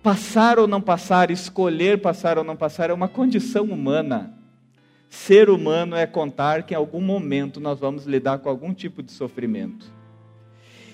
passar 0.03 0.59
ou 0.59 0.67
não 0.67 0.81
passar, 0.81 1.31
escolher 1.31 2.01
passar 2.01 2.37
ou 2.37 2.43
não 2.43 2.55
passar, 2.55 2.89
é 2.89 2.93
uma 2.93 3.07
condição 3.07 3.65
humana. 3.65 4.33
Ser 5.09 5.49
humano 5.49 5.95
é 5.95 6.05
contar 6.05 6.63
que 6.63 6.73
em 6.73 6.77
algum 6.77 7.01
momento 7.01 7.59
nós 7.59 7.79
vamos 7.79 8.05
lidar 8.05 8.39
com 8.39 8.49
algum 8.49 8.73
tipo 8.73 9.01
de 9.01 9.11
sofrimento. 9.11 9.91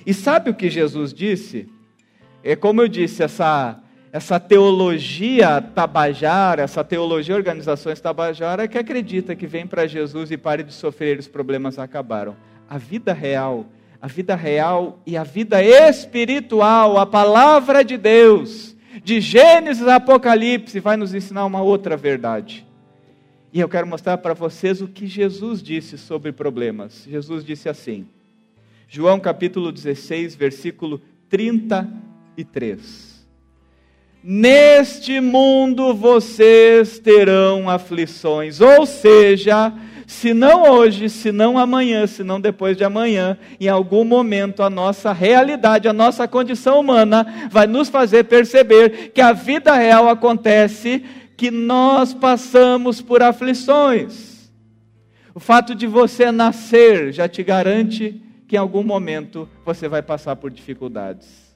E 0.05 0.13
sabe 0.13 0.51
o 0.51 0.53
que 0.53 0.70
Jesus 0.70 1.13
disse? 1.13 1.67
É 2.44 2.55
como 2.55 2.82
eu 2.82 2.88
disse, 2.88 3.24
essa, 3.24 3.82
essa 4.15 4.39
teologia 4.39 5.62
tabajara, 5.62 6.63
essa 6.63 6.86
teologia 6.86 7.36
organizações 7.36 8.00
tabajara 8.00 8.65
que 8.65 8.77
acredita 8.77 9.36
que 9.36 9.45
vem 9.45 9.67
para 9.67 9.86
Jesus 9.88 10.31
e 10.31 10.38
pare 10.38 10.63
de 10.63 10.74
sofrer, 10.74 11.19
os 11.19 11.27
problemas 11.27 11.77
acabaram. 11.77 12.34
A 12.69 12.77
vida 12.77 13.12
real, 13.12 13.65
a 14.01 14.07
vida 14.07 14.34
real 14.34 15.01
e 15.05 15.17
a 15.17 15.25
vida 15.25 15.62
espiritual, 15.62 16.98
a 16.98 17.05
palavra 17.05 17.84
de 17.84 17.98
Deus, 17.98 18.74
de 19.03 19.19
Gênesis 19.19 19.86
a 19.86 19.95
Apocalipse, 19.95 20.79
vai 20.79 20.95
nos 20.95 21.13
ensinar 21.13 21.43
uma 21.43 21.62
outra 21.62 21.98
verdade. 21.98 22.65
E 23.51 23.60
eu 23.60 23.67
quero 23.67 23.86
mostrar 23.86 24.19
para 24.19 24.34
vocês 24.34 24.81
o 24.81 24.88
que 24.88 25.07
Jesus 25.07 25.62
disse 25.62 25.98
sobre 25.98 26.31
problemas. 26.31 27.05
Jesus 27.05 27.43
disse 27.43 27.67
assim, 27.67 28.07
João 28.88 29.19
capítulo 29.19 29.74
16, 29.74 30.36
versículo 30.36 31.01
33. 31.27 33.14
Neste 34.27 35.20
mundo 35.20 35.94
vocês 35.94 36.98
terão 36.98 37.70
aflições, 37.70 38.60
ou 38.60 38.84
seja, 38.84 39.72
se 40.08 40.34
não 40.34 40.63
hoje, 40.63 41.10
se 41.10 41.32
não 41.32 41.60
amanhã, 41.60 42.08
se 42.08 42.24
não 42.24 42.41
depois 42.41 42.75
de 42.75 42.84
amanhã, 42.84 43.38
em 43.60 43.70
algum 43.70 44.03
momento 44.03 44.63
a 44.63 44.70
nossa 44.70 45.13
realidade, 45.13 45.88
a 45.88 45.94
nossa 45.94 46.27
condição 46.27 46.79
humana 46.79 47.48
vai 47.51 47.67
nos 47.67 47.88
fazer 47.88 48.24
perceber 48.24 49.12
que 49.13 49.22
a 49.22 49.32
vida 49.32 49.75
real 49.75 50.10
acontece 50.10 51.05
que 51.38 51.51
nós 51.51 52.12
passamos 52.12 53.03
por 53.03 53.22
aflições. 53.22 54.50
O 55.36 55.39
fato 55.39 55.75
de 55.75 55.86
você 55.86 56.32
nascer 56.32 57.13
já 57.13 57.27
te 57.29 57.44
garante 57.44 58.20
que 58.48 58.55
em 58.55 58.60
algum 58.60 58.82
momento 58.82 59.48
você 59.63 59.88
vai 59.88 60.01
passar 60.01 60.36
por 60.36 60.50
dificuldades. 60.50 61.54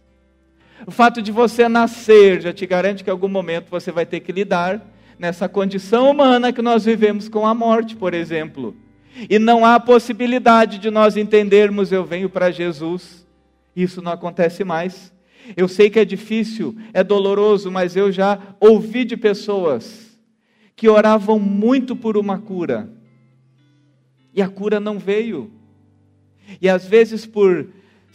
O 0.86 0.92
fato 0.92 1.22
de 1.22 1.32
você 1.32 1.68
nascer 1.68 2.42
já 2.42 2.54
te 2.54 2.66
garante 2.66 3.04
que 3.04 3.10
em 3.10 3.12
algum 3.12 3.28
momento 3.28 3.70
você 3.70 3.92
vai 3.92 4.06
ter 4.06 4.20
que 4.20 4.32
lidar 4.32 4.82
nessa 5.18 5.50
condição 5.50 6.10
humana 6.10 6.54
que 6.54 6.62
nós 6.62 6.86
vivemos 6.86 7.28
com 7.28 7.46
a 7.46 7.54
morte, 7.54 7.96
por 7.96 8.14
exemplo. 8.14 8.76
E 9.30 9.38
não 9.38 9.66
há 9.66 9.80
possibilidade 9.80 10.78
de 10.78 10.90
nós 10.90 11.18
entendermos 11.18 11.92
eu 11.92 12.06
venho 12.06 12.30
para 12.30 12.52
Jesus. 12.52 13.28
Isso 13.76 14.02
não 14.02 14.12
acontece 14.12 14.64
mais. 14.64 15.14
Eu 15.58 15.68
sei 15.68 15.90
que 15.90 16.00
é 16.00 16.06
difícil, 16.06 16.76
é 16.94 17.04
doloroso, 17.04 17.72
mas 17.72 17.96
eu 17.96 18.12
já 18.12 18.40
ouvi 18.60 19.04
de 19.04 19.18
pessoas 19.18 20.18
que 20.76 20.88
oravam 20.88 21.40
muito 21.40 21.96
por 21.96 22.16
uma 22.16 22.40
cura 22.40 22.90
e 24.34 24.42
a 24.42 24.48
cura 24.48 24.80
não 24.80 24.98
veio. 24.98 25.52
E 26.62 26.70
às 26.70 26.86
vezes, 26.86 27.26
por 27.26 27.68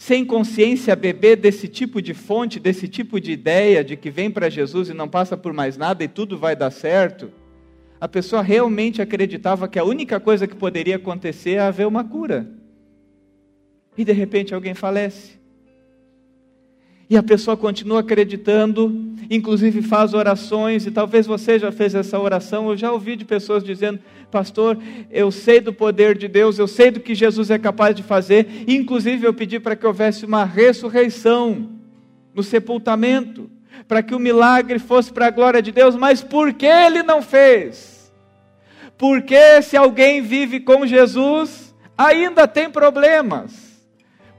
sem 0.05 0.23
consciência 0.23 0.95
beber 0.95 1.35
desse 1.35 1.67
tipo 1.67 1.99
de 1.99 2.13
fonte, 2.13 2.59
desse 2.59 2.87
tipo 2.87 3.19
de 3.19 3.31
ideia 3.31 3.83
de 3.83 3.97
que 3.97 4.11
vem 4.11 4.29
para 4.29 4.51
Jesus 4.51 4.87
e 4.87 4.93
não 4.93 5.09
passa 5.09 5.35
por 5.35 5.51
mais 5.51 5.77
nada 5.77 6.03
e 6.03 6.07
tudo 6.07 6.37
vai 6.37 6.55
dar 6.55 6.69
certo, 6.69 7.31
a 7.99 8.07
pessoa 8.07 8.43
realmente 8.43 9.01
acreditava 9.01 9.67
que 9.67 9.79
a 9.79 9.83
única 9.83 10.19
coisa 10.19 10.45
que 10.45 10.55
poderia 10.55 10.97
acontecer 10.97 11.53
é 11.53 11.59
haver 11.59 11.87
uma 11.87 12.03
cura. 12.03 12.47
E 13.97 14.05
de 14.05 14.11
repente 14.11 14.53
alguém 14.53 14.75
falece. 14.75 15.39
E 17.07 17.15
a 17.15 17.21
pessoa 17.21 17.55
continua 17.55 17.99
acreditando, 17.99 19.15
inclusive 19.29 19.81
faz 19.83 20.13
orações, 20.15 20.87
e 20.87 20.91
talvez 20.91 21.27
você 21.27 21.59
já 21.59 21.71
fez 21.71 21.93
essa 21.93 22.19
oração. 22.19 22.69
Eu 22.69 22.77
já 22.77 22.91
ouvi 22.91 23.15
de 23.15 23.23
pessoas 23.23 23.63
dizendo: 23.63 23.99
Pastor, 24.31 24.77
eu 25.11 25.31
sei 25.31 25.61
do 25.61 25.71
poder 25.71 26.17
de 26.17 26.27
Deus, 26.27 26.57
eu 26.57 26.67
sei 26.67 26.89
do 26.89 26.99
que 26.99 27.13
Jesus 27.13 27.51
é 27.51 27.59
capaz 27.59 27.95
de 27.95 28.01
fazer. 28.01 28.63
Inclusive, 28.67 29.25
eu 29.25 29.33
pedi 29.33 29.59
para 29.59 29.75
que 29.75 29.85
houvesse 29.85 30.25
uma 30.25 30.43
ressurreição 30.43 31.69
no 32.33 32.41
sepultamento, 32.41 33.51
para 33.87 34.01
que 34.01 34.15
o 34.15 34.19
milagre 34.19 34.79
fosse 34.79 35.13
para 35.13 35.27
a 35.27 35.31
glória 35.31 35.61
de 35.61 35.71
Deus, 35.71 35.95
mas 35.95 36.23
por 36.23 36.53
que 36.53 36.65
ele 36.65 37.03
não 37.03 37.21
fez? 37.21 38.11
Porque 38.97 39.61
se 39.61 39.77
alguém 39.77 40.21
vive 40.23 40.59
com 40.59 40.87
Jesus, 40.87 41.75
ainda 41.95 42.47
tem 42.47 42.69
problemas. 42.69 43.85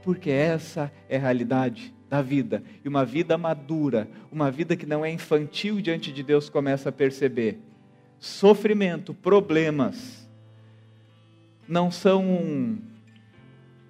Porque 0.02 0.30
essa 0.30 0.90
é 1.08 1.16
a 1.16 1.20
realidade 1.20 1.95
da 2.08 2.22
vida. 2.22 2.62
E 2.84 2.88
uma 2.88 3.04
vida 3.04 3.36
madura, 3.36 4.08
uma 4.30 4.50
vida 4.50 4.76
que 4.76 4.86
não 4.86 5.04
é 5.04 5.10
infantil 5.10 5.80
diante 5.80 6.12
de 6.12 6.22
Deus, 6.22 6.48
começa 6.48 6.88
a 6.88 6.92
perceber: 6.92 7.58
sofrimento, 8.18 9.12
problemas, 9.12 10.28
não 11.68 11.90
são 11.90 12.78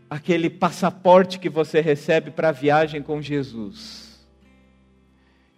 aquele 0.08 0.48
passaporte 0.48 1.38
que 1.38 1.48
você 1.48 1.80
recebe 1.80 2.30
para 2.30 2.48
a 2.48 2.52
viagem 2.52 3.02
com 3.02 3.20
Jesus. 3.20 4.26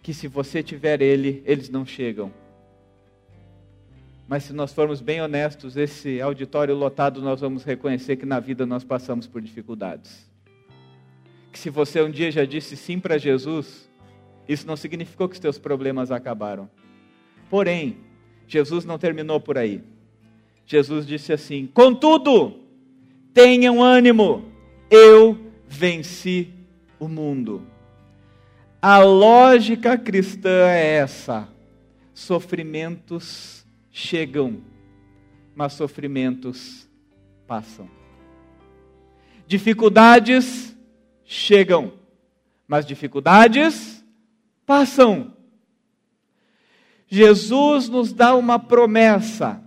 Que 0.01 0.13
se 0.13 0.27
você 0.27 0.63
tiver 0.63 1.01
ele, 1.01 1.43
eles 1.45 1.69
não 1.69 1.85
chegam. 1.85 2.33
Mas 4.27 4.43
se 4.43 4.53
nós 4.53 4.71
formos 4.71 5.01
bem 5.01 5.21
honestos, 5.21 5.75
esse 5.75 6.21
auditório 6.21 6.75
lotado, 6.75 7.19
nós 7.19 7.41
vamos 7.41 7.63
reconhecer 7.63 8.15
que 8.15 8.27
na 8.27 8.39
vida 8.39 8.65
nós 8.65 8.83
passamos 8.83 9.25
por 9.25 9.41
dificuldades 9.41 10.28
que 11.51 11.59
se 11.59 11.69
você 11.69 12.01
um 12.01 12.11
dia 12.11 12.31
já 12.31 12.45
disse 12.45 12.75
sim 12.75 12.99
para 12.99 13.17
Jesus, 13.17 13.89
isso 14.47 14.65
não 14.65 14.75
significou 14.75 15.27
que 15.27 15.33
os 15.35 15.39
teus 15.39 15.57
problemas 15.57 16.11
acabaram. 16.11 16.69
Porém, 17.49 17.97
Jesus 18.47 18.85
não 18.85 18.97
terminou 18.97 19.39
por 19.39 19.57
aí. 19.57 19.83
Jesus 20.65 21.05
disse 21.05 21.33
assim: 21.33 21.67
Contudo, 21.73 22.59
tenham 23.33 23.81
ânimo, 23.81 24.45
eu 24.89 25.37
venci 25.67 26.53
o 26.99 27.07
mundo. 27.07 27.65
A 28.81 28.99
lógica 28.99 29.97
cristã 29.97 30.67
é 30.69 30.95
essa: 30.95 31.47
sofrimentos 32.13 33.65
chegam, 33.91 34.61
mas 35.55 35.73
sofrimentos 35.73 36.87
passam. 37.45 37.89
Dificuldades 39.47 40.75
chegam, 41.31 41.93
mas 42.67 42.87
dificuldades 42.87 44.03
passam. 44.65 45.31
Jesus 47.07 47.87
nos 47.87 48.11
dá 48.11 48.35
uma 48.35 48.57
promessa. 48.57 49.61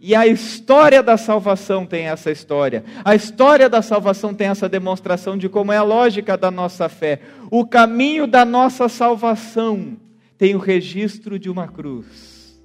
E 0.00 0.14
a 0.14 0.28
história 0.28 1.02
da 1.02 1.16
salvação 1.16 1.84
tem 1.84 2.06
essa 2.06 2.30
história. 2.30 2.84
A 3.04 3.16
história 3.16 3.68
da 3.68 3.82
salvação 3.82 4.32
tem 4.32 4.46
essa 4.46 4.68
demonstração 4.68 5.36
de 5.36 5.48
como 5.48 5.72
é 5.72 5.76
a 5.76 5.82
lógica 5.82 6.36
da 6.36 6.52
nossa 6.52 6.88
fé. 6.88 7.20
O 7.50 7.66
caminho 7.66 8.24
da 8.24 8.44
nossa 8.44 8.88
salvação 8.88 9.96
tem 10.36 10.54
o 10.54 10.60
registro 10.60 11.36
de 11.36 11.50
uma 11.50 11.66
cruz. 11.66 12.62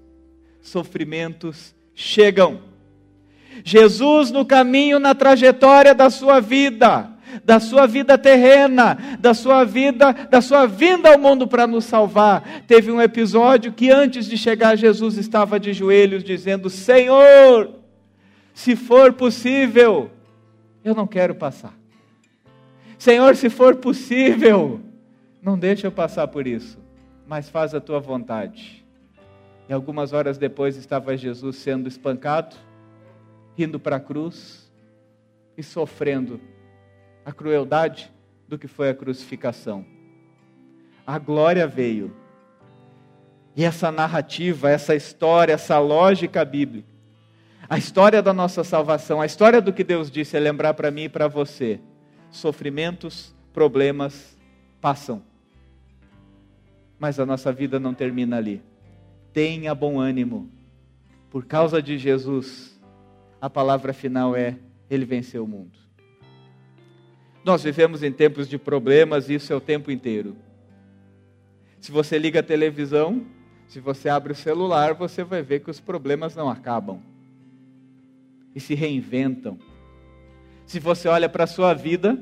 Sofrimentos 0.61 1.73
chegam. 1.95 2.61
Jesus, 3.63 4.29
no 4.29 4.45
caminho, 4.45 4.99
na 4.99 5.15
trajetória 5.15 5.95
da 5.95 6.11
sua 6.11 6.39
vida, 6.39 7.12
da 7.43 7.59
sua 7.59 7.87
vida 7.87 8.17
terrena, 8.17 8.97
da 9.19 9.33
sua 9.33 9.63
vida, 9.63 10.11
da 10.11 10.41
sua 10.41 10.65
vinda 10.65 11.09
ao 11.09 11.19
mundo 11.19 11.47
para 11.47 11.65
nos 11.65 11.85
salvar. 11.85 12.63
Teve 12.67 12.91
um 12.91 13.01
episódio 13.01 13.71
que 13.71 13.89
antes 13.89 14.25
de 14.25 14.37
chegar 14.37 14.75
Jesus 14.75 15.17
estava 15.17 15.59
de 15.59 15.73
joelhos 15.73 16.23
dizendo: 16.23 16.69
"Senhor, 16.69 17.71
se 18.53 18.75
for 18.75 19.13
possível, 19.13 20.11
eu 20.83 20.93
não 20.93 21.07
quero 21.07 21.35
passar. 21.35 21.73
Senhor, 22.97 23.35
se 23.35 23.49
for 23.49 23.75
possível, 23.75 24.79
não 25.41 25.57
deixe 25.57 25.85
eu 25.85 25.91
passar 25.91 26.27
por 26.27 26.47
isso, 26.47 26.77
mas 27.27 27.49
faz 27.49 27.73
a 27.73 27.81
tua 27.81 27.99
vontade." 27.99 28.83
E 29.67 29.73
algumas 29.73 30.11
horas 30.11 30.37
depois 30.37 30.75
estava 30.75 31.15
Jesus 31.15 31.55
sendo 31.55 31.87
espancado, 31.87 32.55
indo 33.57 33.79
para 33.79 33.95
a 33.95 33.99
cruz 33.99 34.69
e 35.57 35.63
sofrendo 35.63 36.39
a 37.25 37.31
crueldade 37.31 38.11
do 38.47 38.57
que 38.57 38.67
foi 38.67 38.89
a 38.89 38.93
crucificação. 38.93 39.85
A 41.05 41.17
glória 41.17 41.67
veio. 41.67 42.15
E 43.55 43.63
essa 43.63 43.91
narrativa, 43.91 44.69
essa 44.69 44.95
história, 44.95 45.53
essa 45.53 45.79
lógica 45.79 46.43
bíblica, 46.43 46.87
a 47.69 47.77
história 47.77 48.21
da 48.21 48.33
nossa 48.33 48.63
salvação, 48.63 49.21
a 49.21 49.25
história 49.25 49.61
do 49.61 49.71
que 49.71 49.83
Deus 49.83 50.11
disse 50.11 50.35
é 50.35 50.39
lembrar 50.39 50.73
para 50.73 50.91
mim 50.91 51.03
e 51.03 51.09
para 51.09 51.27
você: 51.27 51.79
sofrimentos, 52.31 53.33
problemas 53.53 54.37
passam. 54.81 55.23
Mas 56.99 57.19
a 57.19 57.25
nossa 57.25 57.51
vida 57.51 57.79
não 57.79 57.93
termina 57.93 58.37
ali. 58.37 58.61
Tenha 59.31 59.73
bom 59.73 59.99
ânimo. 59.99 60.49
Por 61.29 61.45
causa 61.45 61.81
de 61.81 61.97
Jesus, 61.97 62.79
a 63.41 63.49
palavra 63.49 63.93
final 63.93 64.35
é: 64.35 64.57
Ele 64.89 65.05
venceu 65.05 65.43
o 65.43 65.47
mundo. 65.47 65.77
Nós 67.43 67.63
vivemos 67.63 68.03
em 68.03 68.11
tempos 68.11 68.47
de 68.47 68.57
problemas, 68.57 69.29
e 69.29 69.35
isso 69.35 69.51
é 69.51 69.55
o 69.55 69.61
tempo 69.61 69.91
inteiro. 69.91 70.35
Se 71.79 71.91
você 71.91 72.17
liga 72.17 72.39
a 72.39 72.43
televisão, 72.43 73.25
se 73.67 73.79
você 73.79 74.07
abre 74.07 74.31
o 74.31 74.35
celular, 74.35 74.93
você 74.93 75.23
vai 75.23 75.41
ver 75.41 75.59
que 75.59 75.69
os 75.69 75.79
problemas 75.79 76.35
não 76.35 76.49
acabam 76.49 77.01
e 78.55 78.59
se 78.59 78.73
reinventam. 78.73 79.59
Se 80.65 80.79
você 80.79 81.07
olha 81.07 81.27
para 81.27 81.43
a 81.43 81.47
sua 81.47 81.73
vida, 81.73 82.17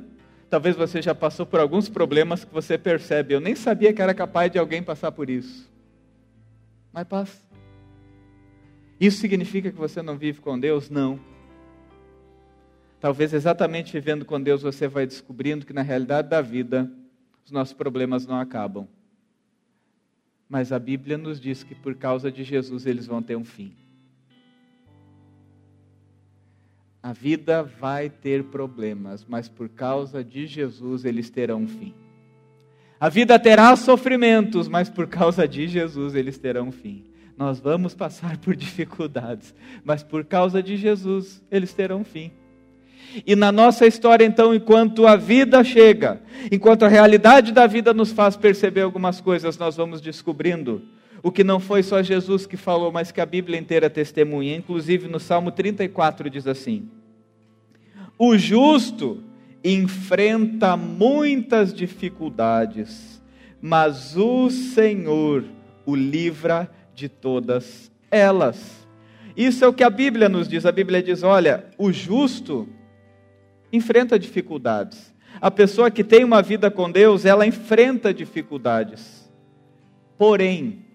talvez 0.50 0.76
você 0.76 1.02
já 1.02 1.14
passou 1.14 1.46
por 1.46 1.60
alguns 1.60 1.88
problemas 1.88 2.44
que 2.44 2.54
você 2.54 2.78
percebe. 2.78 3.34
Eu 3.34 3.40
nem 3.40 3.56
sabia 3.56 3.94
que 3.94 4.02
era 4.02 4.14
capaz 4.14 4.52
de 4.52 4.58
alguém 4.58 4.82
passar 4.82 5.12
por 5.12 5.30
isso. 5.30 5.70
Mas 6.92 7.08
passa. 7.08 7.38
Isso 9.00 9.20
significa 9.20 9.72
que 9.72 9.78
você 9.78 10.02
não 10.02 10.18
vive 10.18 10.42
com 10.42 10.60
Deus? 10.60 10.90
Não. 10.90 11.20
Talvez 13.02 13.34
exatamente 13.34 13.92
vivendo 13.92 14.24
com 14.24 14.40
Deus 14.40 14.62
você 14.62 14.88
vai 14.88 15.08
descobrindo 15.08 15.66
que 15.66 15.74
na 15.74 15.82
realidade 15.82 16.30
da 16.30 16.40
vida 16.40 16.90
os 17.44 17.50
nossos 17.52 17.74
problemas 17.74 18.28
não 18.28 18.40
acabam. 18.40 18.88
Mas 20.48 20.72
a 20.72 20.78
Bíblia 20.78 21.18
nos 21.18 21.42
diz 21.42 21.64
que 21.64 21.74
por 21.74 21.96
causa 21.96 22.32
de 22.32 22.44
Jesus 22.44 22.86
eles 22.86 23.08
vão 23.08 23.24
ter 23.24 23.36
um 23.36 23.44
fim. 23.44 23.76
A 27.02 27.12
vida 27.12 27.64
vai 27.64 28.08
ter 28.08 28.44
problemas, 28.44 29.26
mas 29.28 29.50
por 29.50 29.68
causa 29.68 30.24
de 30.24 30.46
Jesus 30.46 31.04
eles 31.04 31.32
terão 31.32 31.64
um 31.64 31.68
fim. 31.68 31.96
A 33.00 33.10
vida 33.10 33.40
terá 33.40 33.76
sofrimentos, 33.76 34.68
mas 34.68 34.88
por 34.88 35.08
causa 35.08 35.48
de 35.48 35.68
Jesus 35.68 36.14
eles 36.14 36.38
terão 36.38 36.68
um 36.68 36.72
fim. 36.72 37.06
Nós 37.36 37.60
vamos 37.60 37.96
passar 37.96 38.38
por 38.38 38.56
dificuldades, 38.56 39.56
mas 39.84 40.04
por 40.04 40.24
causa 40.24 40.62
de 40.62 40.78
Jesus 40.78 41.44
eles 41.50 41.74
terão 41.74 42.02
um 42.02 42.04
fim. 42.04 42.32
E 43.26 43.36
na 43.36 43.52
nossa 43.52 43.86
história, 43.86 44.26
então, 44.26 44.54
enquanto 44.54 45.06
a 45.06 45.16
vida 45.16 45.64
chega, 45.64 46.22
enquanto 46.52 46.84
a 46.84 46.88
realidade 46.88 47.52
da 47.52 47.68
vida 47.68 47.94
nos 47.94 48.12
faz 48.12 48.38
perceber 48.38 48.82
algumas 48.82 49.20
coisas, 49.20 49.58
nós 49.58 49.76
vamos 49.76 50.00
descobrindo 50.00 50.82
o 51.24 51.32
que 51.32 51.44
não 51.44 51.60
foi 51.60 51.84
só 51.84 52.02
Jesus 52.02 52.46
que 52.46 52.58
falou, 52.58 52.92
mas 52.92 53.12
que 53.12 53.22
a 53.22 53.26
Bíblia 53.26 53.60
inteira 53.60 53.90
testemunha. 53.90 54.56
Inclusive 54.56 55.08
no 55.08 55.20
Salmo 55.20 55.52
34 55.52 56.30
diz 56.30 56.48
assim: 56.48 56.90
O 58.18 58.38
justo 58.38 59.24
enfrenta 59.64 60.76
muitas 60.76 61.74
dificuldades, 61.74 63.22
mas 63.62 64.18
o 64.18 64.50
Senhor 64.50 65.44
o 65.86 65.96
livra 65.96 66.70
de 66.96 67.10
todas 67.10 67.92
elas. 68.10 68.88
Isso 69.36 69.64
é 69.64 69.68
o 69.68 69.74
que 69.74 69.84
a 69.84 69.90
Bíblia 69.90 70.28
nos 70.28 70.48
diz. 70.48 70.66
A 70.66 70.72
Bíblia 70.72 71.02
diz: 71.02 71.24
olha, 71.24 71.66
o 71.78 71.92
justo 71.92 72.68
enfrenta 73.72 74.20
dificuldades. 74.20 75.14
A 75.40 75.50
pessoa 75.50 75.90
que 75.90 76.04
tem 76.04 76.24
uma 76.24 76.42
vida 76.42 76.70
com 76.70 76.92
Deus, 76.92 77.26
ela 77.26 77.46
enfrenta 77.46 78.14
dificuldades. 78.14 79.30
Porém, 80.18 80.86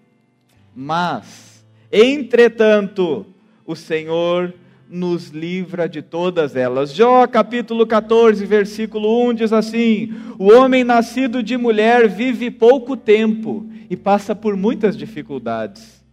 mas, 0.75 1.65
entretanto, 1.91 3.25
o 3.65 3.75
Senhor 3.75 4.53
nos 4.89 5.29
livra 5.29 5.89
de 5.89 6.01
todas 6.01 6.55
elas. 6.55 6.93
Jó 6.93 7.27
capítulo 7.27 7.85
14, 7.85 8.45
versículo 8.45 9.29
1 9.29 9.33
diz 9.33 9.53
assim: 9.53 10.13
O 10.37 10.51
homem 10.51 10.83
nascido 10.83 11.43
de 11.43 11.57
mulher 11.57 12.07
vive 12.07 12.49
pouco 12.49 12.95
tempo 12.95 13.67
e 13.89 13.97
passa 13.97 14.35
por 14.35 14.55
muitas 14.55 14.97
dificuldades. 14.97 16.03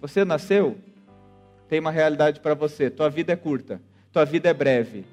Você 0.00 0.24
nasceu? 0.24 0.78
Tem 1.68 1.78
uma 1.78 1.90
realidade 1.90 2.40
para 2.40 2.54
você: 2.54 2.88
tua 2.88 3.10
vida 3.10 3.32
é 3.32 3.36
curta, 3.36 3.80
tua 4.12 4.24
vida 4.24 4.48
é 4.48 4.54
breve. 4.54 5.04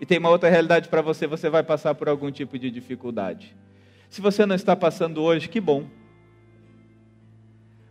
E 0.00 0.06
tem 0.06 0.18
uma 0.18 0.30
outra 0.30 0.50
realidade 0.50 0.88
para 0.88 1.02
você: 1.02 1.26
você 1.26 1.48
vai 1.48 1.62
passar 1.62 1.94
por 1.94 2.08
algum 2.08 2.30
tipo 2.30 2.58
de 2.58 2.70
dificuldade. 2.70 3.56
Se 4.10 4.20
você 4.20 4.46
não 4.46 4.54
está 4.54 4.76
passando 4.76 5.22
hoje, 5.22 5.48
que 5.48 5.60
bom. 5.60 5.86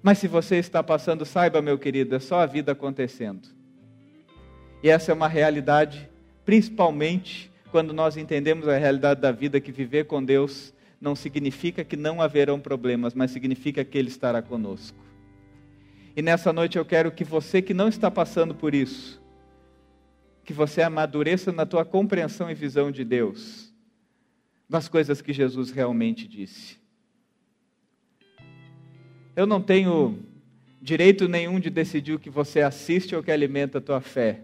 Mas 0.02 0.18
se 0.18 0.28
você 0.28 0.58
está 0.58 0.84
passando, 0.84 1.26
saiba, 1.26 1.62
meu 1.62 1.78
querido, 1.80 2.16
é 2.16 2.20
só 2.20 2.42
a 2.42 2.46
vida 2.46 2.74
acontecendo. 2.74 3.48
E 4.84 4.90
essa 4.90 5.12
é 5.12 5.16
uma 5.16 5.30
realidade, 5.30 6.10
principalmente 6.44 7.50
quando 7.72 7.94
nós 7.94 8.18
entendemos 8.18 8.68
a 8.68 8.78
realidade 8.78 9.22
da 9.22 9.32
vida, 9.32 9.62
que 9.62 9.72
viver 9.72 10.06
com 10.06 10.24
Deus 10.24 10.74
não 11.00 11.16
significa 11.16 11.84
que 11.84 11.96
não 11.98 12.22
haverão 12.22 12.60
problemas, 12.60 13.14
mas 13.14 13.32
significa 13.32 13.84
que 13.84 13.98
Ele 13.98 14.10
estará 14.10 14.42
conosco. 14.42 15.04
E 16.16 16.22
nessa 16.22 16.54
noite 16.54 16.78
eu 16.78 16.86
quero 16.86 17.12
que 17.12 17.24
você 17.24 17.62
que 17.62 17.74
não 17.74 17.88
está 17.88 18.12
passando 18.12 18.54
por 18.54 18.76
isso, 18.76 19.23
que 20.44 20.54
você 20.54 20.82
amadureça 20.82 21.52
na 21.52 21.66
tua 21.66 21.86
compreensão 21.86 22.50
e 22.50 22.54
visão 22.54 22.92
de 22.92 23.04
Deus, 23.04 23.74
das 24.70 24.88
coisas 24.88 25.22
que 25.22 25.32
Jesus 25.32 25.72
realmente 25.72 26.28
disse. 26.28 26.78
Eu 29.36 29.46
não 29.46 29.62
tenho 29.62 30.20
direito 30.82 31.28
nenhum 31.28 31.60
de 31.60 31.70
decidir 31.70 32.14
o 32.14 32.20
que 32.20 32.30
você 32.30 32.62
assiste 32.62 33.16
ou 33.16 33.24
que 33.24 33.32
alimenta 33.32 33.78
a 33.78 33.82
tua 33.82 34.02
fé. 34.02 34.42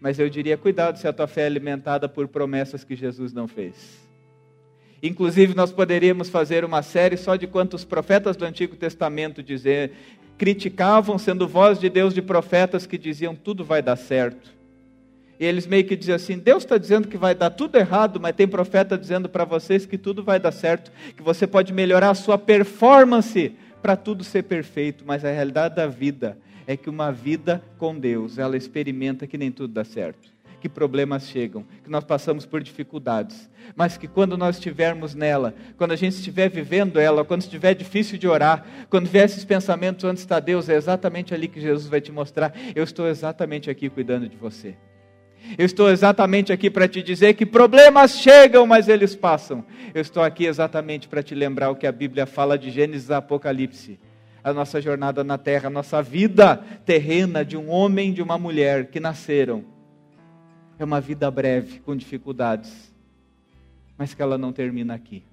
Mas 0.00 0.18
eu 0.18 0.28
diria, 0.28 0.58
cuidado 0.58 0.98
se 0.98 1.06
a 1.06 1.12
tua 1.12 1.26
fé 1.26 1.42
é 1.42 1.46
alimentada 1.46 2.08
por 2.08 2.28
promessas 2.28 2.84
que 2.84 2.96
Jesus 2.96 3.32
não 3.32 3.46
fez. 3.46 4.04
Inclusive, 5.02 5.54
nós 5.54 5.72
poderíamos 5.72 6.28
fazer 6.28 6.64
uma 6.64 6.82
série 6.82 7.16
só 7.16 7.36
de 7.36 7.46
quantos 7.46 7.84
profetas 7.84 8.36
do 8.36 8.44
Antigo 8.44 8.76
Testamento 8.76 9.42
dizer, 9.42 9.92
criticavam, 10.36 11.18
sendo 11.18 11.46
voz 11.46 11.78
de 11.78 11.88
Deus 11.88 12.12
de 12.12 12.20
profetas 12.20 12.86
que 12.86 12.98
diziam 12.98 13.34
tudo 13.34 13.64
vai 13.64 13.80
dar 13.80 13.96
certo. 13.96 14.55
E 15.38 15.44
eles 15.44 15.66
meio 15.66 15.84
que 15.84 15.96
diziam 15.96 16.16
assim: 16.16 16.38
Deus 16.38 16.64
está 16.64 16.78
dizendo 16.78 17.08
que 17.08 17.18
vai 17.18 17.34
dar 17.34 17.50
tudo 17.50 17.76
errado, 17.76 18.18
mas 18.20 18.34
tem 18.34 18.48
profeta 18.48 18.96
dizendo 18.96 19.28
para 19.28 19.44
vocês 19.44 19.84
que 19.86 19.98
tudo 19.98 20.22
vai 20.24 20.40
dar 20.40 20.52
certo, 20.52 20.90
que 21.16 21.22
você 21.22 21.46
pode 21.46 21.72
melhorar 21.72 22.10
a 22.10 22.14
sua 22.14 22.38
performance 22.38 23.54
para 23.82 23.96
tudo 23.96 24.24
ser 24.24 24.42
perfeito, 24.44 25.04
mas 25.06 25.24
a 25.24 25.30
realidade 25.30 25.76
da 25.76 25.86
vida 25.86 26.38
é 26.66 26.76
que 26.76 26.90
uma 26.90 27.12
vida 27.12 27.62
com 27.78 27.96
Deus, 27.96 28.38
ela 28.38 28.56
experimenta 28.56 29.26
que 29.26 29.38
nem 29.38 29.52
tudo 29.52 29.72
dá 29.72 29.84
certo, 29.84 30.28
que 30.60 30.68
problemas 30.68 31.28
chegam, 31.28 31.64
que 31.84 31.90
nós 31.90 32.02
passamos 32.02 32.44
por 32.44 32.60
dificuldades, 32.60 33.48
mas 33.76 33.96
que 33.96 34.08
quando 34.08 34.36
nós 34.36 34.56
estivermos 34.56 35.14
nela, 35.14 35.54
quando 35.76 35.92
a 35.92 35.96
gente 35.96 36.14
estiver 36.14 36.48
vivendo 36.48 36.98
ela, 36.98 37.24
quando 37.24 37.42
estiver 37.42 37.74
difícil 37.74 38.18
de 38.18 38.26
orar, 38.26 38.66
quando 38.90 39.06
vier 39.06 39.26
esses 39.26 39.44
pensamentos 39.44 40.04
onde 40.04 40.18
está 40.18 40.40
Deus, 40.40 40.68
é 40.68 40.74
exatamente 40.74 41.32
ali 41.32 41.46
que 41.46 41.60
Jesus 41.60 41.86
vai 41.86 42.00
te 42.00 42.10
mostrar: 42.10 42.52
eu 42.74 42.82
estou 42.82 43.06
exatamente 43.06 43.70
aqui 43.70 43.88
cuidando 43.88 44.28
de 44.28 44.36
você. 44.36 44.74
Eu 45.58 45.64
estou 45.64 45.90
exatamente 45.90 46.52
aqui 46.52 46.68
para 46.68 46.88
te 46.88 47.02
dizer 47.02 47.34
que 47.34 47.46
problemas 47.46 48.18
chegam, 48.18 48.66
mas 48.66 48.88
eles 48.88 49.14
passam. 49.14 49.64
Eu 49.94 50.02
estou 50.02 50.22
aqui 50.22 50.44
exatamente 50.44 51.08
para 51.08 51.22
te 51.22 51.34
lembrar 51.34 51.70
o 51.70 51.76
que 51.76 51.86
a 51.86 51.92
Bíblia 51.92 52.26
fala 52.26 52.58
de 52.58 52.70
Gênesis 52.70 53.08
e 53.08 53.14
Apocalipse. 53.14 53.98
A 54.42 54.52
nossa 54.52 54.80
jornada 54.80 55.22
na 55.22 55.38
terra, 55.38 55.68
a 55.68 55.70
nossa 55.70 56.02
vida 56.02 56.56
terrena 56.84 57.44
de 57.44 57.56
um 57.56 57.70
homem 57.70 58.10
e 58.10 58.12
de 58.12 58.22
uma 58.22 58.38
mulher 58.38 58.86
que 58.86 58.98
nasceram. 58.98 59.64
É 60.78 60.84
uma 60.84 61.00
vida 61.00 61.30
breve, 61.30 61.80
com 61.80 61.96
dificuldades, 61.96 62.92
mas 63.96 64.12
que 64.12 64.20
ela 64.20 64.36
não 64.36 64.52
termina 64.52 64.94
aqui. 64.94 65.24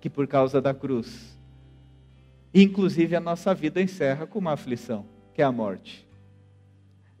Que 0.00 0.10
por 0.10 0.26
causa 0.26 0.60
da 0.60 0.74
cruz, 0.74 1.38
inclusive 2.52 3.16
a 3.16 3.20
nossa 3.20 3.54
vida 3.54 3.80
encerra 3.80 4.26
com 4.26 4.38
uma 4.38 4.52
aflição, 4.52 5.06
que 5.32 5.40
é 5.40 5.44
a 5.44 5.50
morte. 5.50 6.06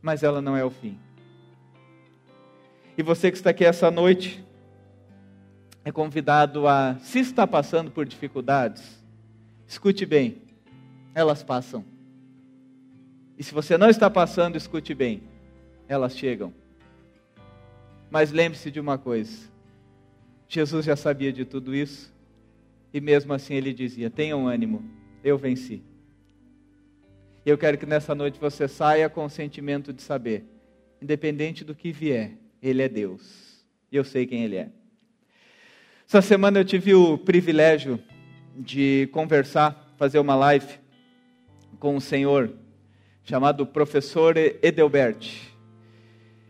Mas 0.02 0.22
ela 0.22 0.42
não 0.42 0.56
é 0.56 0.64
o 0.64 0.70
fim 0.70 0.98
e 2.96 3.02
você 3.02 3.30
que 3.30 3.36
está 3.36 3.50
aqui 3.50 3.64
essa 3.64 3.90
noite 3.90 4.44
é 5.84 5.92
convidado 5.92 6.66
a, 6.66 6.96
se 7.00 7.20
está 7.20 7.46
passando 7.46 7.90
por 7.90 8.06
dificuldades, 8.06 8.82
escute 9.66 10.06
bem, 10.06 10.42
elas 11.14 11.42
passam. 11.42 11.84
E 13.38 13.44
se 13.44 13.52
você 13.52 13.76
não 13.76 13.90
está 13.90 14.08
passando, 14.08 14.56
escute 14.56 14.94
bem, 14.94 15.22
elas 15.86 16.16
chegam. 16.16 16.52
Mas 18.10 18.32
lembre-se 18.32 18.70
de 18.70 18.80
uma 18.80 18.96
coisa: 18.96 19.48
Jesus 20.48 20.86
já 20.86 20.96
sabia 20.96 21.32
de 21.32 21.44
tudo 21.44 21.74
isso, 21.74 22.12
e 22.94 23.00
mesmo 23.00 23.34
assim 23.34 23.54
ele 23.54 23.74
dizia: 23.74 24.08
tenham 24.08 24.48
ânimo, 24.48 24.82
eu 25.22 25.36
venci. 25.36 25.82
Eu 27.44 27.58
quero 27.58 27.78
que 27.78 27.86
nessa 27.86 28.14
noite 28.14 28.40
você 28.40 28.66
saia 28.66 29.08
com 29.08 29.24
o 29.24 29.30
sentimento 29.30 29.92
de 29.92 30.02
saber, 30.02 30.44
independente 31.00 31.62
do 31.62 31.74
que 31.74 31.92
vier, 31.92 32.32
ele 32.68 32.82
é 32.82 32.88
Deus. 32.88 33.64
E 33.90 33.96
eu 33.96 34.02
sei 34.02 34.26
quem 34.26 34.42
Ele 34.42 34.56
é. 34.56 34.68
Essa 36.08 36.20
semana 36.20 36.58
eu 36.58 36.64
tive 36.64 36.94
o 36.94 37.16
privilégio 37.16 38.00
de 38.56 39.08
conversar, 39.12 39.94
fazer 39.96 40.18
uma 40.18 40.34
live 40.34 40.78
com 41.78 41.96
um 41.96 42.00
senhor 42.00 42.52
chamado 43.22 43.66
professor 43.66 44.36
Edelbert. 44.36 45.52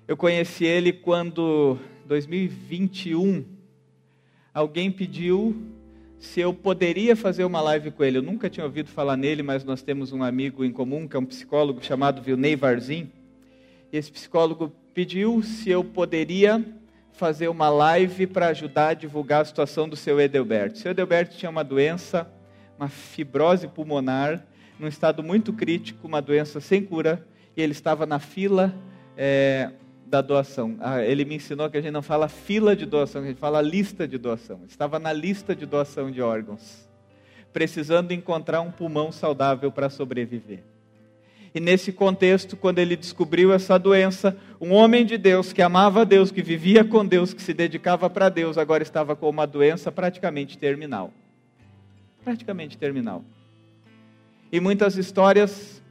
Eu 0.08 0.16
conheci 0.16 0.64
ele 0.64 0.92
quando, 0.92 1.78
2021, 2.06 3.44
alguém 4.54 4.90
pediu 4.90 5.54
se 6.18 6.40
eu 6.40 6.54
poderia 6.54 7.14
fazer 7.14 7.44
uma 7.44 7.60
live 7.60 7.90
com 7.90 8.04
ele. 8.04 8.18
Eu 8.18 8.22
nunca 8.22 8.48
tinha 8.48 8.64
ouvido 8.64 8.88
falar 8.88 9.16
nele, 9.16 9.42
mas 9.42 9.64
nós 9.64 9.82
temos 9.82 10.12
um 10.12 10.22
amigo 10.22 10.64
em 10.64 10.72
comum, 10.72 11.06
que 11.06 11.16
é 11.16 11.18
um 11.18 11.26
psicólogo 11.26 11.84
chamado 11.84 12.22
Vilney 12.22 12.56
Varzim. 12.56 13.10
Esse 13.92 14.10
psicólogo 14.10 14.72
pediu 14.96 15.42
se 15.42 15.68
eu 15.68 15.84
poderia 15.84 16.64
fazer 17.12 17.48
uma 17.48 17.68
live 17.68 18.26
para 18.26 18.46
ajudar 18.46 18.88
a 18.88 18.94
divulgar 18.94 19.42
a 19.42 19.44
situação 19.44 19.86
do 19.86 19.94
seu 19.94 20.18
Edelberto. 20.18 20.78
Seu 20.78 20.90
Edelberto 20.90 21.36
tinha 21.36 21.50
uma 21.50 21.62
doença, 21.62 22.26
uma 22.78 22.88
fibrose 22.88 23.68
pulmonar, 23.68 24.42
num 24.80 24.88
estado 24.88 25.22
muito 25.22 25.52
crítico, 25.52 26.06
uma 26.06 26.22
doença 26.22 26.60
sem 26.60 26.82
cura, 26.82 27.22
e 27.54 27.60
ele 27.60 27.72
estava 27.72 28.06
na 28.06 28.18
fila 28.18 28.74
é, 29.18 29.70
da 30.06 30.22
doação. 30.22 30.78
Ah, 30.80 31.02
ele 31.02 31.26
me 31.26 31.34
ensinou 31.34 31.68
que 31.68 31.76
a 31.76 31.82
gente 31.82 31.92
não 31.92 32.00
fala 32.00 32.26
fila 32.26 32.74
de 32.74 32.86
doação, 32.86 33.20
a 33.20 33.26
gente 33.26 33.38
fala 33.38 33.60
lista 33.60 34.08
de 34.08 34.16
doação. 34.16 34.62
Estava 34.66 34.98
na 34.98 35.12
lista 35.12 35.54
de 35.54 35.66
doação 35.66 36.10
de 36.10 36.22
órgãos, 36.22 36.88
precisando 37.52 38.12
encontrar 38.12 38.62
um 38.62 38.70
pulmão 38.70 39.12
saudável 39.12 39.70
para 39.70 39.90
sobreviver. 39.90 40.62
E 41.54 41.60
nesse 41.60 41.92
contexto, 41.92 42.56
quando 42.56 42.78
ele 42.78 42.96
descobriu 42.96 43.52
essa 43.52 43.78
doença, 43.78 44.36
um 44.60 44.72
homem 44.72 45.04
de 45.04 45.16
Deus 45.16 45.52
que 45.52 45.62
amava 45.62 46.02
a 46.02 46.04
Deus, 46.04 46.30
que 46.30 46.42
vivia 46.42 46.84
com 46.84 47.04
Deus, 47.04 47.32
que 47.32 47.42
se 47.42 47.54
dedicava 47.54 48.10
para 48.10 48.28
Deus, 48.28 48.58
agora 48.58 48.82
estava 48.82 49.16
com 49.16 49.28
uma 49.28 49.46
doença 49.46 49.90
praticamente 49.90 50.58
terminal. 50.58 51.12
Praticamente 52.24 52.76
terminal. 52.76 53.24
E 54.52 54.60
muitas 54.60 54.96
histórias 54.96 55.82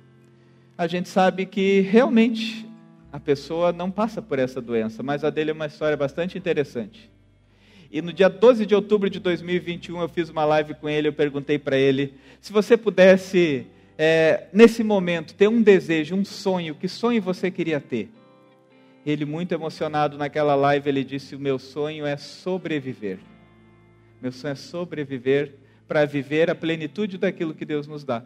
a 0.78 0.88
gente 0.88 1.10
sabe 1.10 1.46
que 1.46 1.82
realmente 1.82 2.66
a 3.12 3.20
pessoa 3.20 3.72
não 3.72 3.90
passa 3.90 4.22
por 4.22 4.40
essa 4.40 4.62
doença, 4.62 5.02
mas 5.02 5.24
a 5.24 5.30
dele 5.30 5.52
é 5.52 5.54
uma 5.54 5.68
história 5.68 5.96
bastante 5.96 6.38
interessante. 6.38 7.10
E 7.90 8.02
no 8.02 8.12
dia 8.12 8.28
12 8.28 8.66
de 8.66 8.76
outubro 8.76 9.10
de 9.10 9.20
2021 9.20 10.02
eu 10.02 10.10
fiz 10.10 10.30
uma 10.30 10.44
live 10.44 10.74
com 10.74 10.90
ele, 10.90 11.08
eu 11.08 11.14
perguntei 11.14 11.58
para 11.58 11.78
ele 11.78 12.14
se 12.42 12.52
você 12.52 12.76
pudesse 12.76 13.68
é, 13.98 14.48
nesse 14.52 14.84
momento, 14.84 15.34
ter 15.34 15.48
um 15.48 15.62
desejo, 15.62 16.16
um 16.16 16.26
sonho, 16.26 16.76
que 16.76 16.88
sonho 16.88 17.22
você 17.22 17.50
queria 17.50 17.80
ter? 17.80 18.10
Ele, 19.06 19.24
muito 19.24 19.54
emocionado 19.54 20.18
naquela 20.18 20.56
live, 20.56 20.90
ele 20.90 21.04
disse: 21.04 21.36
O 21.36 21.40
meu 21.40 21.60
sonho 21.60 22.06
é 22.06 22.18
sobreviver. 22.18 23.20
Meu 24.22 24.32
sonho 24.32 24.54
é 24.54 24.56
sobreviver 24.56 25.54
para 25.88 26.06
viver 26.06 26.50
a 26.50 26.56
plenitude 26.56 27.18
daquilo 27.18 27.54
que 27.54 27.64
Deus 27.64 27.88
nos 27.88 28.04
dá. 28.04 28.24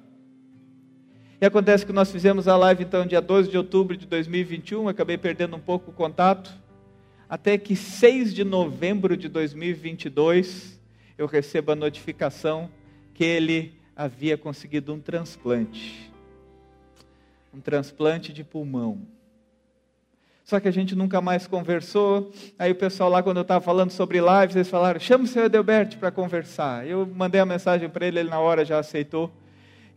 E 1.41 1.45
acontece 1.45 1.85
que 1.85 1.93
nós 1.93 2.11
fizemos 2.11 2.47
a 2.47 2.57
live, 2.57 2.83
então, 2.83 3.05
dia 3.05 3.21
12 3.21 3.49
de 3.49 3.57
outubro 3.57 3.95
de 3.95 4.05
2021, 4.05 4.89
acabei 4.89 5.17
perdendo 5.17 5.55
um 5.55 5.59
pouco 5.59 5.91
o 5.91 5.93
contato, 5.93 6.53
até 7.29 7.57
que 7.57 7.75
6 7.75 8.33
de 8.33 8.43
novembro 8.43 9.15
de 9.15 9.29
2022, 9.29 10.79
eu 11.17 11.27
recebo 11.27 11.71
a 11.71 11.75
notificação 11.75 12.69
que 13.13 13.23
ele 13.23 13.78
havia 13.99 14.37
conseguido 14.37 14.93
um 14.93 14.99
transplante. 15.01 16.09
Um 17.53 17.59
transplante 17.59 18.31
de 18.31 18.45
pulmão. 18.45 19.01
Só 20.45 20.57
que 20.57 20.69
a 20.69 20.71
gente 20.71 20.95
nunca 20.95 21.19
mais 21.19 21.45
conversou. 21.45 22.31
Aí 22.57 22.71
o 22.71 22.75
pessoal 22.75 23.09
lá, 23.09 23.21
quando 23.21 23.37
eu 23.37 23.41
estava 23.41 23.59
falando 23.59 23.91
sobre 23.91 24.19
lives, 24.19 24.55
eles 24.55 24.69
falaram: 24.69 25.01
chama 25.01 25.25
o 25.25 25.27
senhor 25.27 25.45
Adelberto 25.45 25.97
para 25.97 26.11
conversar. 26.11 26.87
Eu 26.87 27.05
mandei 27.05 27.41
a 27.41 27.45
mensagem 27.45 27.89
para 27.89 28.07
ele, 28.07 28.21
ele 28.21 28.29
na 28.29 28.39
hora 28.39 28.63
já 28.63 28.79
aceitou. 28.79 29.29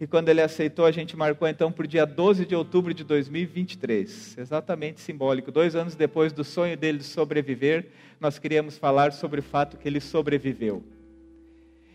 E 0.01 0.07
quando 0.07 0.29
ele 0.31 0.43
aceitou, 0.43 0.85
a 0.85 0.91
gente 0.91 1.17
marcou 1.17 1.47
então 1.47 1.71
para 1.71 1.85
o 1.85 1.87
dia 1.87 2.05
12 2.05 2.45
de 2.45 2.57
outubro 2.57 2.93
de 2.93 3.05
2023. 3.05 4.37
Exatamente 4.37 5.01
simbólico. 5.01 5.53
Dois 5.53 5.77
anos 5.77 5.95
depois 5.95 6.33
do 6.33 6.43
sonho 6.43 6.77
dele 6.77 6.99
de 6.99 7.05
sobreviver, 7.05 7.87
nós 8.19 8.37
queríamos 8.37 8.77
falar 8.77 9.13
sobre 9.13 9.39
o 9.39 9.43
fato 9.45 9.77
que 9.77 9.87
ele 9.87 10.01
sobreviveu. 10.01 10.83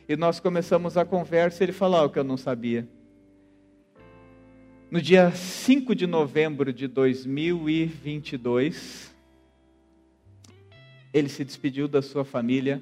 E 0.09 0.15
nós 0.15 0.39
começamos 0.39 0.95
a 0.95 1.03
conversa 1.03 1.65
ele 1.65 1.73
falou 1.73 2.05
o 2.05 2.09
que 2.09 2.17
eu 2.17 2.23
não 2.23 2.37
sabia. 2.37 2.87
No 4.89 5.01
dia 5.01 5.31
5 5.31 5.93
de 5.93 6.07
novembro 6.07 6.71
de 6.71 6.87
2022, 6.87 9.13
ele 11.13 11.27
se 11.27 11.43
despediu 11.43 11.89
da 11.89 12.01
sua 12.01 12.23
família, 12.23 12.81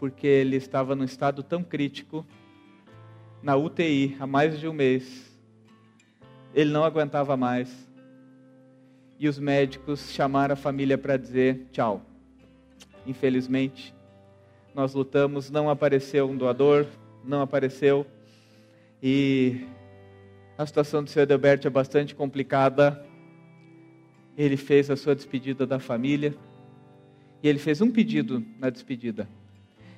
porque 0.00 0.26
ele 0.26 0.56
estava 0.56 0.96
num 0.96 1.04
estado 1.04 1.44
tão 1.44 1.62
crítico, 1.62 2.26
na 3.40 3.54
UTI, 3.54 4.16
há 4.18 4.26
mais 4.26 4.58
de 4.58 4.66
um 4.66 4.72
mês. 4.72 5.32
Ele 6.52 6.72
não 6.72 6.82
aguentava 6.82 7.36
mais. 7.36 7.88
E 9.16 9.28
os 9.28 9.38
médicos 9.38 10.10
chamaram 10.10 10.54
a 10.54 10.56
família 10.56 10.98
para 10.98 11.16
dizer 11.16 11.68
tchau. 11.70 12.04
Infelizmente, 13.06 13.94
nós 14.76 14.92
lutamos, 14.92 15.50
não 15.50 15.70
apareceu 15.70 16.28
um 16.28 16.36
doador, 16.36 16.86
não 17.24 17.40
apareceu. 17.40 18.06
E 19.02 19.66
a 20.58 20.66
situação 20.66 21.02
do 21.02 21.08
Sr. 21.08 21.20
Adelberto 21.20 21.66
é 21.66 21.70
bastante 21.70 22.14
complicada. 22.14 23.02
Ele 24.36 24.58
fez 24.58 24.90
a 24.90 24.96
sua 24.96 25.14
despedida 25.14 25.66
da 25.66 25.78
família. 25.78 26.34
E 27.42 27.48
ele 27.48 27.58
fez 27.58 27.80
um 27.80 27.90
pedido 27.90 28.44
na 28.58 28.68
despedida. 28.68 29.26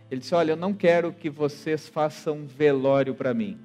Ele 0.08 0.20
disse: 0.20 0.32
Olha, 0.32 0.52
eu 0.52 0.56
não 0.56 0.72
quero 0.72 1.12
que 1.12 1.28
vocês 1.28 1.88
façam 1.88 2.46
velório 2.46 3.16
para 3.16 3.34
mim. 3.34 3.58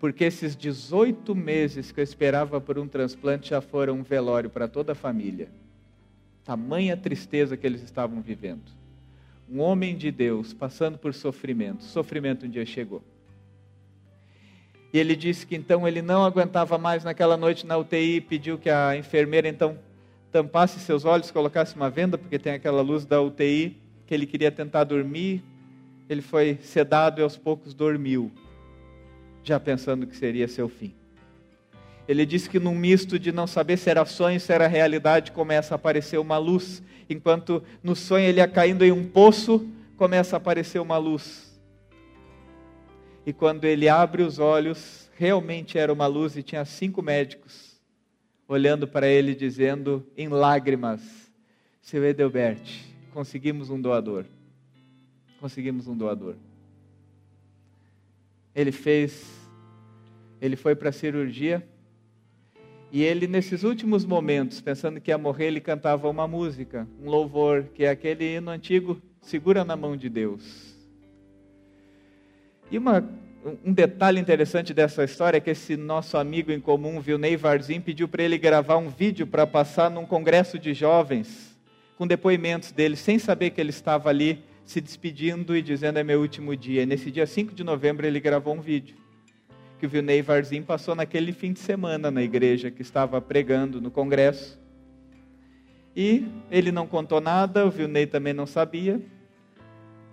Porque 0.00 0.24
esses 0.24 0.56
18 0.56 1.34
meses 1.34 1.92
que 1.92 2.00
eu 2.00 2.04
esperava 2.04 2.58
por 2.62 2.78
um 2.78 2.88
transplante 2.88 3.50
já 3.50 3.60
foram 3.60 3.98
um 3.98 4.02
velório 4.02 4.48
para 4.48 4.66
toda 4.66 4.92
a 4.92 4.94
família. 4.94 5.50
Tamanha 6.46 6.96
tristeza 6.96 7.58
que 7.58 7.66
eles 7.66 7.82
estavam 7.82 8.22
vivendo 8.22 8.85
um 9.50 9.60
homem 9.60 9.96
de 9.96 10.10
Deus 10.10 10.52
passando 10.52 10.98
por 10.98 11.14
sofrimento. 11.14 11.84
Sofrimento 11.84 12.46
um 12.46 12.48
dia 12.48 12.66
chegou. 12.66 13.02
E 14.92 14.98
ele 14.98 15.14
disse 15.14 15.46
que 15.46 15.54
então 15.54 15.86
ele 15.86 16.00
não 16.00 16.24
aguentava 16.24 16.78
mais 16.78 17.04
naquela 17.04 17.36
noite 17.36 17.66
na 17.66 17.76
UTI, 17.76 18.20
pediu 18.20 18.58
que 18.58 18.70
a 18.70 18.96
enfermeira 18.96 19.48
então 19.48 19.78
tampasse 20.32 20.80
seus 20.80 21.04
olhos, 21.04 21.30
colocasse 21.30 21.76
uma 21.76 21.90
venda, 21.90 22.16
porque 22.16 22.38
tem 22.38 22.52
aquela 22.52 22.82
luz 22.82 23.04
da 23.04 23.20
UTI, 23.20 23.76
que 24.06 24.14
ele 24.14 24.26
queria 24.26 24.50
tentar 24.50 24.84
dormir. 24.84 25.42
Ele 26.08 26.22
foi 26.22 26.58
sedado 26.62 27.20
e 27.20 27.22
aos 27.22 27.36
poucos 27.36 27.74
dormiu, 27.74 28.30
já 29.42 29.58
pensando 29.58 30.06
que 30.06 30.16
seria 30.16 30.46
seu 30.46 30.68
fim. 30.68 30.94
Ele 32.08 32.24
disse 32.24 32.48
que 32.48 32.58
num 32.58 32.74
misto 32.74 33.18
de 33.18 33.32
não 33.32 33.46
saber 33.46 33.76
se 33.76 33.90
era 33.90 34.04
sonho, 34.04 34.38
se 34.40 34.52
era 34.52 34.66
realidade, 34.66 35.32
começa 35.32 35.74
a 35.74 35.76
aparecer 35.76 36.18
uma 36.18 36.38
luz 36.38 36.82
enquanto 37.08 37.62
no 37.82 37.94
sonho 37.94 38.26
ele 38.26 38.40
ia 38.40 38.48
caindo 38.48 38.84
em 38.84 38.92
um 38.92 39.06
poço, 39.06 39.66
começa 39.96 40.36
a 40.36 40.38
aparecer 40.38 40.80
uma 40.80 40.98
luz. 40.98 41.60
E 43.24 43.32
quando 43.32 43.64
ele 43.64 43.88
abre 43.88 44.22
os 44.22 44.38
olhos, 44.38 45.10
realmente 45.16 45.78
era 45.78 45.92
uma 45.92 46.06
luz 46.06 46.36
e 46.36 46.42
tinha 46.42 46.64
cinco 46.64 47.02
médicos 47.02 47.76
olhando 48.48 48.86
para 48.86 49.08
ele 49.08 49.34
dizendo 49.34 50.06
em 50.16 50.28
lágrimas: 50.28 51.00
Seu 51.80 52.04
Edelbert, 52.04 52.84
conseguimos 53.12 53.70
um 53.70 53.80
doador. 53.80 54.24
Conseguimos 55.40 55.86
um 55.86 55.96
doador. 55.96 56.36
Ele 58.54 58.72
fez, 58.72 59.24
ele 60.40 60.56
foi 60.56 60.74
para 60.74 60.88
a 60.88 60.92
cirurgia 60.92 61.66
e 62.92 63.02
ele, 63.02 63.26
nesses 63.26 63.64
últimos 63.64 64.04
momentos, 64.04 64.60
pensando 64.60 65.00
que 65.00 65.10
ia 65.10 65.18
morrer, 65.18 65.46
ele 65.46 65.60
cantava 65.60 66.08
uma 66.08 66.26
música, 66.28 66.86
um 67.02 67.10
louvor, 67.10 67.64
que 67.74 67.84
é 67.84 67.90
aquele 67.90 68.36
hino 68.36 68.50
antigo, 68.50 69.00
Segura 69.20 69.64
na 69.64 69.74
Mão 69.74 69.96
de 69.96 70.08
Deus. 70.08 70.76
E 72.70 72.78
uma, 72.78 73.04
um 73.64 73.72
detalhe 73.72 74.20
interessante 74.20 74.72
dessa 74.72 75.02
história 75.02 75.38
é 75.38 75.40
que 75.40 75.50
esse 75.50 75.76
nosso 75.76 76.16
amigo 76.16 76.52
em 76.52 76.60
comum, 76.60 77.00
Vilney 77.00 77.36
Varzim, 77.36 77.80
pediu 77.80 78.06
para 78.06 78.22
ele 78.22 78.38
gravar 78.38 78.76
um 78.76 78.88
vídeo 78.88 79.26
para 79.26 79.46
passar 79.46 79.90
num 79.90 80.06
congresso 80.06 80.58
de 80.58 80.72
jovens, 80.72 81.58
com 81.98 82.06
depoimentos 82.06 82.70
dele, 82.70 82.94
sem 82.94 83.18
saber 83.18 83.50
que 83.50 83.60
ele 83.60 83.70
estava 83.70 84.10
ali 84.10 84.44
se 84.64 84.80
despedindo 84.80 85.56
e 85.56 85.62
dizendo 85.62 85.98
é 85.98 86.04
meu 86.04 86.20
último 86.20 86.56
dia. 86.56 86.82
E 86.82 86.86
nesse 86.86 87.10
dia 87.10 87.26
5 87.26 87.52
de 87.52 87.64
novembro 87.64 88.06
ele 88.06 88.20
gravou 88.20 88.54
um 88.54 88.60
vídeo 88.60 88.96
que 89.78 89.86
o 89.86 89.88
Vilney 89.88 90.22
Varzim 90.22 90.62
passou 90.62 90.94
naquele 90.94 91.32
fim 91.32 91.52
de 91.52 91.58
semana 91.58 92.10
na 92.10 92.22
igreja 92.22 92.70
que 92.70 92.82
estava 92.82 93.20
pregando 93.20 93.80
no 93.80 93.90
congresso. 93.90 94.58
E 95.94 96.26
ele 96.50 96.72
não 96.72 96.86
contou 96.86 97.20
nada, 97.20 97.66
o 97.66 97.70
Vilney 97.70 98.06
também 98.06 98.32
não 98.32 98.46
sabia. 98.46 99.00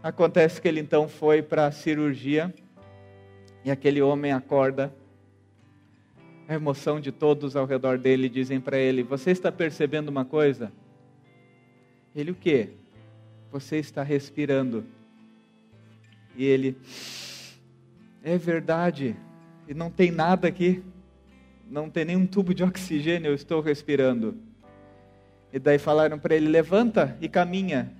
Acontece 0.01 0.61
que 0.61 0.67
ele 0.67 0.79
então 0.79 1.07
foi 1.07 1.41
para 1.41 1.67
a 1.67 1.71
cirurgia 1.71 2.53
e 3.63 3.71
aquele 3.71 4.01
homem 4.01 4.31
acorda. 4.31 4.93
A 6.47 6.55
emoção 6.55 6.99
de 6.99 7.11
todos 7.11 7.55
ao 7.55 7.65
redor 7.65 7.97
dele 7.97 8.27
dizem 8.27 8.59
para 8.59 8.77
ele: 8.77 9.01
Você 9.01 9.31
está 9.31 9.49
percebendo 9.49 10.09
uma 10.09 10.25
coisa? 10.25 10.73
Ele 12.13 12.31
o 12.31 12.35
quê? 12.35 12.71
Você 13.49 13.77
está 13.77 14.03
respirando. 14.03 14.85
E 16.35 16.43
ele: 16.43 16.77
É 18.21 18.37
verdade 18.37 19.15
e 19.67 19.73
não 19.73 19.89
tem 19.89 20.11
nada 20.11 20.47
aqui, 20.47 20.83
não 21.69 21.89
tem 21.89 22.05
nenhum 22.05 22.25
tubo 22.25 22.53
de 22.53 22.63
oxigênio, 22.63 23.29
eu 23.29 23.35
estou 23.35 23.61
respirando. 23.61 24.37
E 25.51 25.59
daí 25.59 25.77
falaram 25.77 26.17
para 26.17 26.35
ele: 26.35 26.47
levanta 26.47 27.15
e 27.21 27.29
caminha. 27.29 27.91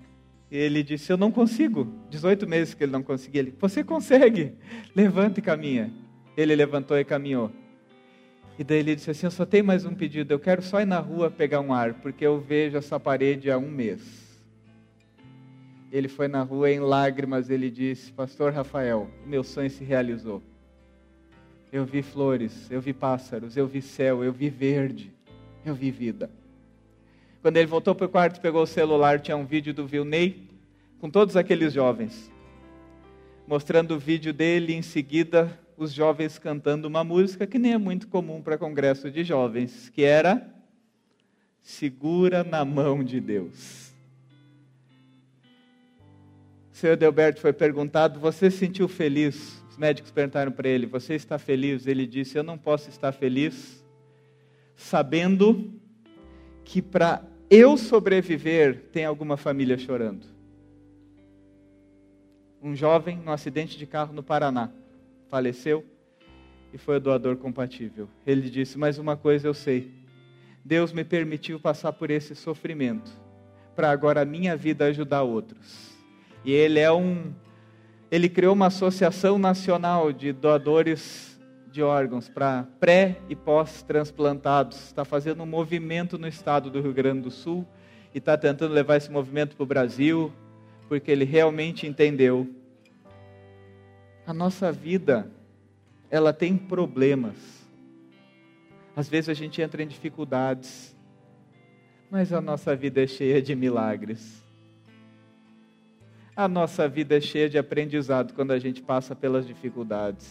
E 0.52 0.58
ele 0.58 0.84
disse: 0.84 1.12
Eu 1.12 1.18
não 1.18 1.32
consigo. 1.32 1.92
18 2.10 2.48
meses 2.48 2.74
que 2.74 2.84
ele 2.84 2.92
não 2.92 3.04
conseguia. 3.04 3.42
Ele, 3.42 3.56
Você 3.60 3.84
consegue. 3.84 4.54
Levanta 4.96 5.40
e 5.40 5.44
caminha. 5.44 5.92
Ele 6.36 6.56
levantou 6.56 6.98
e 6.98 7.04
caminhou. 7.04 7.52
E 8.58 8.64
daí 8.64 8.80
ele 8.80 8.96
disse 8.96 9.12
assim: 9.12 9.28
Eu 9.28 9.32
só 9.32 9.46
tenho 9.46 9.66
mais 9.66 9.86
um 9.86 9.94
pedido. 9.94 10.32
Eu 10.32 10.40
quero 10.40 10.62
só 10.62 10.82
ir 10.82 10.86
na 10.86 11.00
rua 11.00 11.32
pegar 11.32 11.60
um 11.60 11.74
ar, 11.74 11.94
porque 11.96 12.26
eu 12.26 12.40
vejo 12.40 12.78
essa 12.78 13.00
parede 13.00 13.50
há 13.50 13.58
um 13.58 13.70
mês. 13.70 14.24
Ele 15.92 16.08
foi 16.08 16.28
na 16.28 16.42
rua 16.42 16.72
em 16.72 16.80
lágrimas. 16.80 17.52
Ele 17.52 17.70
disse: 17.70 18.12
Pastor 18.12 18.52
Rafael, 18.52 19.10
meu 19.26 19.44
sonho 19.44 19.70
se 19.70 19.84
realizou. 19.84 20.42
Eu 21.74 21.86
vi 21.86 22.04
flores, 22.04 22.70
eu 22.70 22.80
vi 22.80 22.94
pássaros, 22.94 23.58
eu 23.58 23.66
vi 23.66 23.82
céu, 23.82 24.24
eu 24.24 24.32
vi 24.32 24.48
verde, 24.48 25.12
eu 25.66 25.74
vi 25.74 25.90
vida. 25.90 26.30
Quando 27.42 27.58
ele 27.58 27.66
voltou 27.66 27.96
para 27.96 28.06
o 28.06 28.10
quarto, 28.10 28.40
pegou 28.40 28.62
o 28.62 28.68
celular, 28.68 29.20
tinha 29.20 29.36
um 29.36 29.44
vídeo 29.44 29.74
do 29.74 29.88
Vilney 29.88 30.48
com 31.00 31.10
todos 31.10 31.36
aqueles 31.36 31.74
jovens, 31.74 32.32
mostrando 33.48 33.96
o 33.96 34.00
vídeo 34.00 34.32
dele. 34.32 34.76
Em 34.76 34.84
seguida, 34.84 35.60
os 35.76 35.92
jovens 35.92 36.38
cantando 36.38 36.88
uma 36.88 37.04
música 37.04 37.48
que 37.48 37.58
nem 37.58 37.74
é 37.74 37.78
muito 37.80 38.08
comum 38.08 38.40
para 38.40 38.56
congresso 38.56 39.10
de 39.10 39.24
jovens, 39.24 39.90
que 39.90 40.04
era 40.04 40.48
Segura 41.64 42.44
na 42.44 42.64
mão 42.64 43.04
de 43.04 43.20
Deus. 43.20 43.92
O 46.72 46.76
senhor 46.78 46.98
Delberto 46.98 47.42
foi 47.42 47.52
perguntado: 47.52 48.20
Você 48.20 48.52
se 48.52 48.58
sentiu 48.58 48.88
feliz 48.88 49.63
os 49.74 49.78
médicos 49.78 50.12
perguntaram 50.12 50.52
para 50.52 50.70
ele: 50.70 50.86
Você 50.86 51.16
está 51.16 51.40
feliz? 51.40 51.88
Ele 51.88 52.06
disse: 52.06 52.38
Eu 52.38 52.44
não 52.44 52.60
posso 52.60 52.90
estar 52.90 53.12
feliz 53.12 53.84
sabendo 54.76 55.74
que 56.64 56.80
para 56.80 57.24
eu 57.50 57.76
sobreviver 57.76 58.90
tem 58.92 59.04
alguma 59.04 59.36
família 59.36 59.76
chorando. 59.78 60.28
Um 62.62 62.76
jovem 62.76 63.18
no 63.18 63.32
acidente 63.32 63.76
de 63.76 63.88
carro 63.88 64.14
no 64.14 64.22
Paraná 64.22 64.70
faleceu 65.28 65.84
e 66.72 66.78
foi 66.78 67.00
doador 67.00 67.38
compatível. 67.38 68.08
Ele 68.28 68.52
disse: 68.52 68.78
Mas 68.78 69.00
uma 69.00 69.18
coisa 69.18 69.48
eu 69.48 69.56
sei. 69.56 69.92
Deus 70.64 70.94
me 70.94 71.04
permitiu 71.04 71.60
passar 71.60 71.94
por 71.94 72.12
esse 72.12 72.36
sofrimento 72.36 73.12
para 73.76 73.90
agora 73.90 74.22
a 74.22 74.26
minha 74.26 74.56
vida 74.56 74.86
ajudar 74.86 75.24
outros. 75.24 75.98
E 76.46 76.52
ele 76.52 76.80
é 76.80 76.92
um 76.92 77.34
ele 78.14 78.30
criou 78.30 78.54
uma 78.54 78.68
associação 78.68 79.40
nacional 79.40 80.14
de 80.14 80.32
doadores 80.32 81.42
de 81.72 81.82
órgãos 81.82 82.30
para 82.30 82.62
pré 82.80 83.18
e 83.28 83.36
pós-transplantados. 83.36 84.78
Está 84.86 85.04
fazendo 85.04 85.42
um 85.42 85.48
movimento 85.48 86.16
no 86.20 86.28
estado 86.28 86.70
do 86.70 86.80
Rio 86.80 86.94
Grande 86.94 87.22
do 87.22 87.32
Sul 87.32 87.68
e 88.14 88.20
está 88.20 88.38
tentando 88.38 88.72
levar 88.72 88.98
esse 88.98 89.12
movimento 89.12 89.56
para 89.56 89.64
o 89.64 89.66
Brasil, 89.66 90.32
porque 90.88 91.10
ele 91.10 91.26
realmente 91.26 91.88
entendeu. 91.88 92.48
A 94.28 94.34
nossa 94.34 94.72
vida, 94.72 95.32
ela 96.12 96.32
tem 96.32 96.56
problemas. 96.56 97.68
Às 98.96 99.10
vezes 99.10 99.28
a 99.28 99.34
gente 99.34 99.60
entra 99.60 99.82
em 99.82 99.88
dificuldades, 99.88 100.96
mas 102.12 102.32
a 102.32 102.40
nossa 102.40 102.76
vida 102.76 103.02
é 103.02 103.08
cheia 103.08 103.42
de 103.42 103.56
milagres. 103.56 104.43
A 106.36 106.48
nossa 106.48 106.88
vida 106.88 107.16
é 107.16 107.22
cheia 107.22 107.48
de 107.48 107.60
aprendizado 107.60 108.34
quando 108.34 108.52
a 108.52 108.58
gente 108.58 108.82
passa 108.82 109.16
pelas 109.16 109.46
dificuldades. 109.46 110.28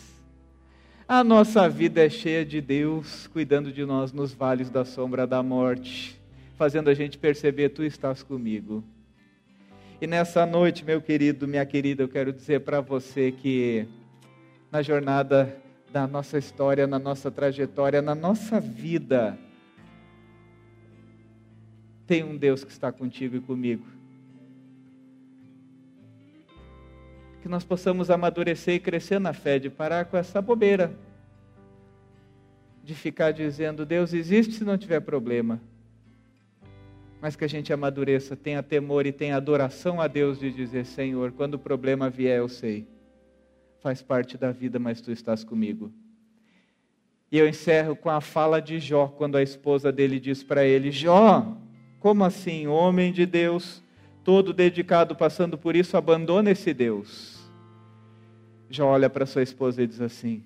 A 1.06 1.22
nossa 1.22 1.68
vida 1.68 2.04
é 2.04 2.08
cheia 2.08 2.44
de 2.44 2.60
Deus 2.60 3.28
cuidando 3.28 3.70
de 3.70 3.84
nós 3.84 4.12
nos 4.12 4.34
vales 4.34 4.68
da 4.68 4.84
sombra 4.84 5.28
da 5.28 5.44
morte, 5.44 6.20
fazendo 6.56 6.90
a 6.90 6.94
gente 6.94 7.16
perceber: 7.16 7.68
Tu 7.68 7.84
estás 7.84 8.20
comigo. 8.20 8.82
E 10.00 10.06
nessa 10.08 10.44
noite, 10.44 10.84
meu 10.84 11.00
querido, 11.00 11.46
minha 11.46 11.64
querida, 11.64 12.02
eu 12.02 12.08
quero 12.08 12.32
dizer 12.32 12.62
para 12.62 12.80
você 12.80 13.30
que 13.30 13.86
na 14.72 14.82
jornada 14.82 15.56
da 15.92 16.08
nossa 16.08 16.36
história, 16.36 16.84
na 16.84 16.98
nossa 16.98 17.30
trajetória, 17.30 18.02
na 18.02 18.14
nossa 18.14 18.58
vida, 18.58 19.38
tem 22.08 22.24
um 22.24 22.36
Deus 22.36 22.64
que 22.64 22.72
está 22.72 22.90
contigo 22.90 23.36
e 23.36 23.40
comigo 23.40 24.01
que 27.42 27.48
nós 27.48 27.64
possamos 27.64 28.08
amadurecer 28.08 28.76
e 28.76 28.80
crescer 28.80 29.18
na 29.18 29.32
fé, 29.32 29.58
de 29.58 29.68
parar 29.68 30.04
com 30.04 30.16
essa 30.16 30.40
bobeira, 30.40 30.94
de 32.84 32.94
ficar 32.94 33.32
dizendo, 33.32 33.84
Deus 33.84 34.14
existe 34.14 34.54
se 34.54 34.64
não 34.64 34.78
tiver 34.78 35.00
problema, 35.00 35.60
mas 37.20 37.34
que 37.34 37.44
a 37.44 37.48
gente 37.48 37.72
amadureça, 37.72 38.36
tenha 38.36 38.62
temor 38.62 39.06
e 39.06 39.12
tenha 39.12 39.36
adoração 39.36 40.00
a 40.00 40.06
Deus 40.06 40.38
de 40.38 40.52
dizer, 40.52 40.86
Senhor, 40.86 41.32
quando 41.32 41.54
o 41.54 41.58
problema 41.58 42.08
vier, 42.08 42.38
eu 42.38 42.48
sei, 42.48 42.86
faz 43.80 44.00
parte 44.00 44.38
da 44.38 44.52
vida, 44.52 44.78
mas 44.78 45.00
tu 45.00 45.10
estás 45.10 45.42
comigo. 45.42 45.92
E 47.30 47.38
eu 47.38 47.48
encerro 47.48 47.96
com 47.96 48.08
a 48.08 48.20
fala 48.20 48.62
de 48.62 48.78
Jó, 48.78 49.08
quando 49.08 49.36
a 49.36 49.42
esposa 49.42 49.90
dele 49.90 50.20
diz 50.20 50.44
para 50.44 50.64
ele: 50.64 50.90
Jó, 50.90 51.56
como 51.98 52.22
assim, 52.24 52.66
homem 52.66 53.10
de 53.10 53.24
Deus, 53.24 53.81
todo 54.24 54.52
dedicado 54.52 55.14
passando 55.14 55.58
por 55.58 55.76
isso, 55.76 55.96
abandona 55.96 56.50
esse 56.50 56.72
Deus. 56.72 57.40
Já 58.70 58.84
olha 58.84 59.10
para 59.10 59.26
sua 59.26 59.42
esposa 59.42 59.82
e 59.82 59.86
diz 59.86 60.00
assim: 60.00 60.42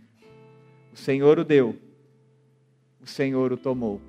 O 0.93 0.97
Senhor 0.97 1.39
o 1.39 1.45
deu, 1.45 1.77
o 3.01 3.07
Senhor 3.07 3.53
o 3.53 3.57
tomou. 3.57 4.01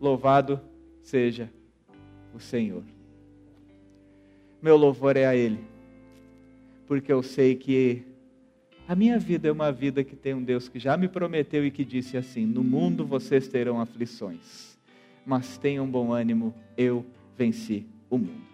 Louvado 0.00 0.60
seja 1.00 1.50
o 2.34 2.38
Senhor. 2.38 2.82
Meu 4.60 4.76
louvor 4.76 5.16
é 5.16 5.26
a 5.26 5.34
Ele, 5.34 5.60
porque 6.86 7.12
eu 7.12 7.22
sei 7.22 7.54
que 7.54 8.02
a 8.88 8.94
minha 8.94 9.18
vida 9.18 9.48
é 9.48 9.52
uma 9.52 9.72
vida 9.72 10.04
que 10.04 10.14
tem 10.14 10.34
um 10.34 10.42
Deus 10.42 10.68
que 10.68 10.78
já 10.78 10.96
me 10.96 11.08
prometeu 11.08 11.66
e 11.66 11.70
que 11.70 11.84
disse 11.84 12.16
assim: 12.16 12.46
No 12.46 12.62
mundo 12.62 13.04
vocês 13.04 13.48
terão 13.48 13.80
aflições, 13.80 14.78
mas 15.24 15.58
tenham 15.58 15.86
bom 15.88 16.12
ânimo, 16.12 16.54
eu 16.76 17.04
venci 17.36 17.84
o 18.08 18.18
mundo. 18.18 18.46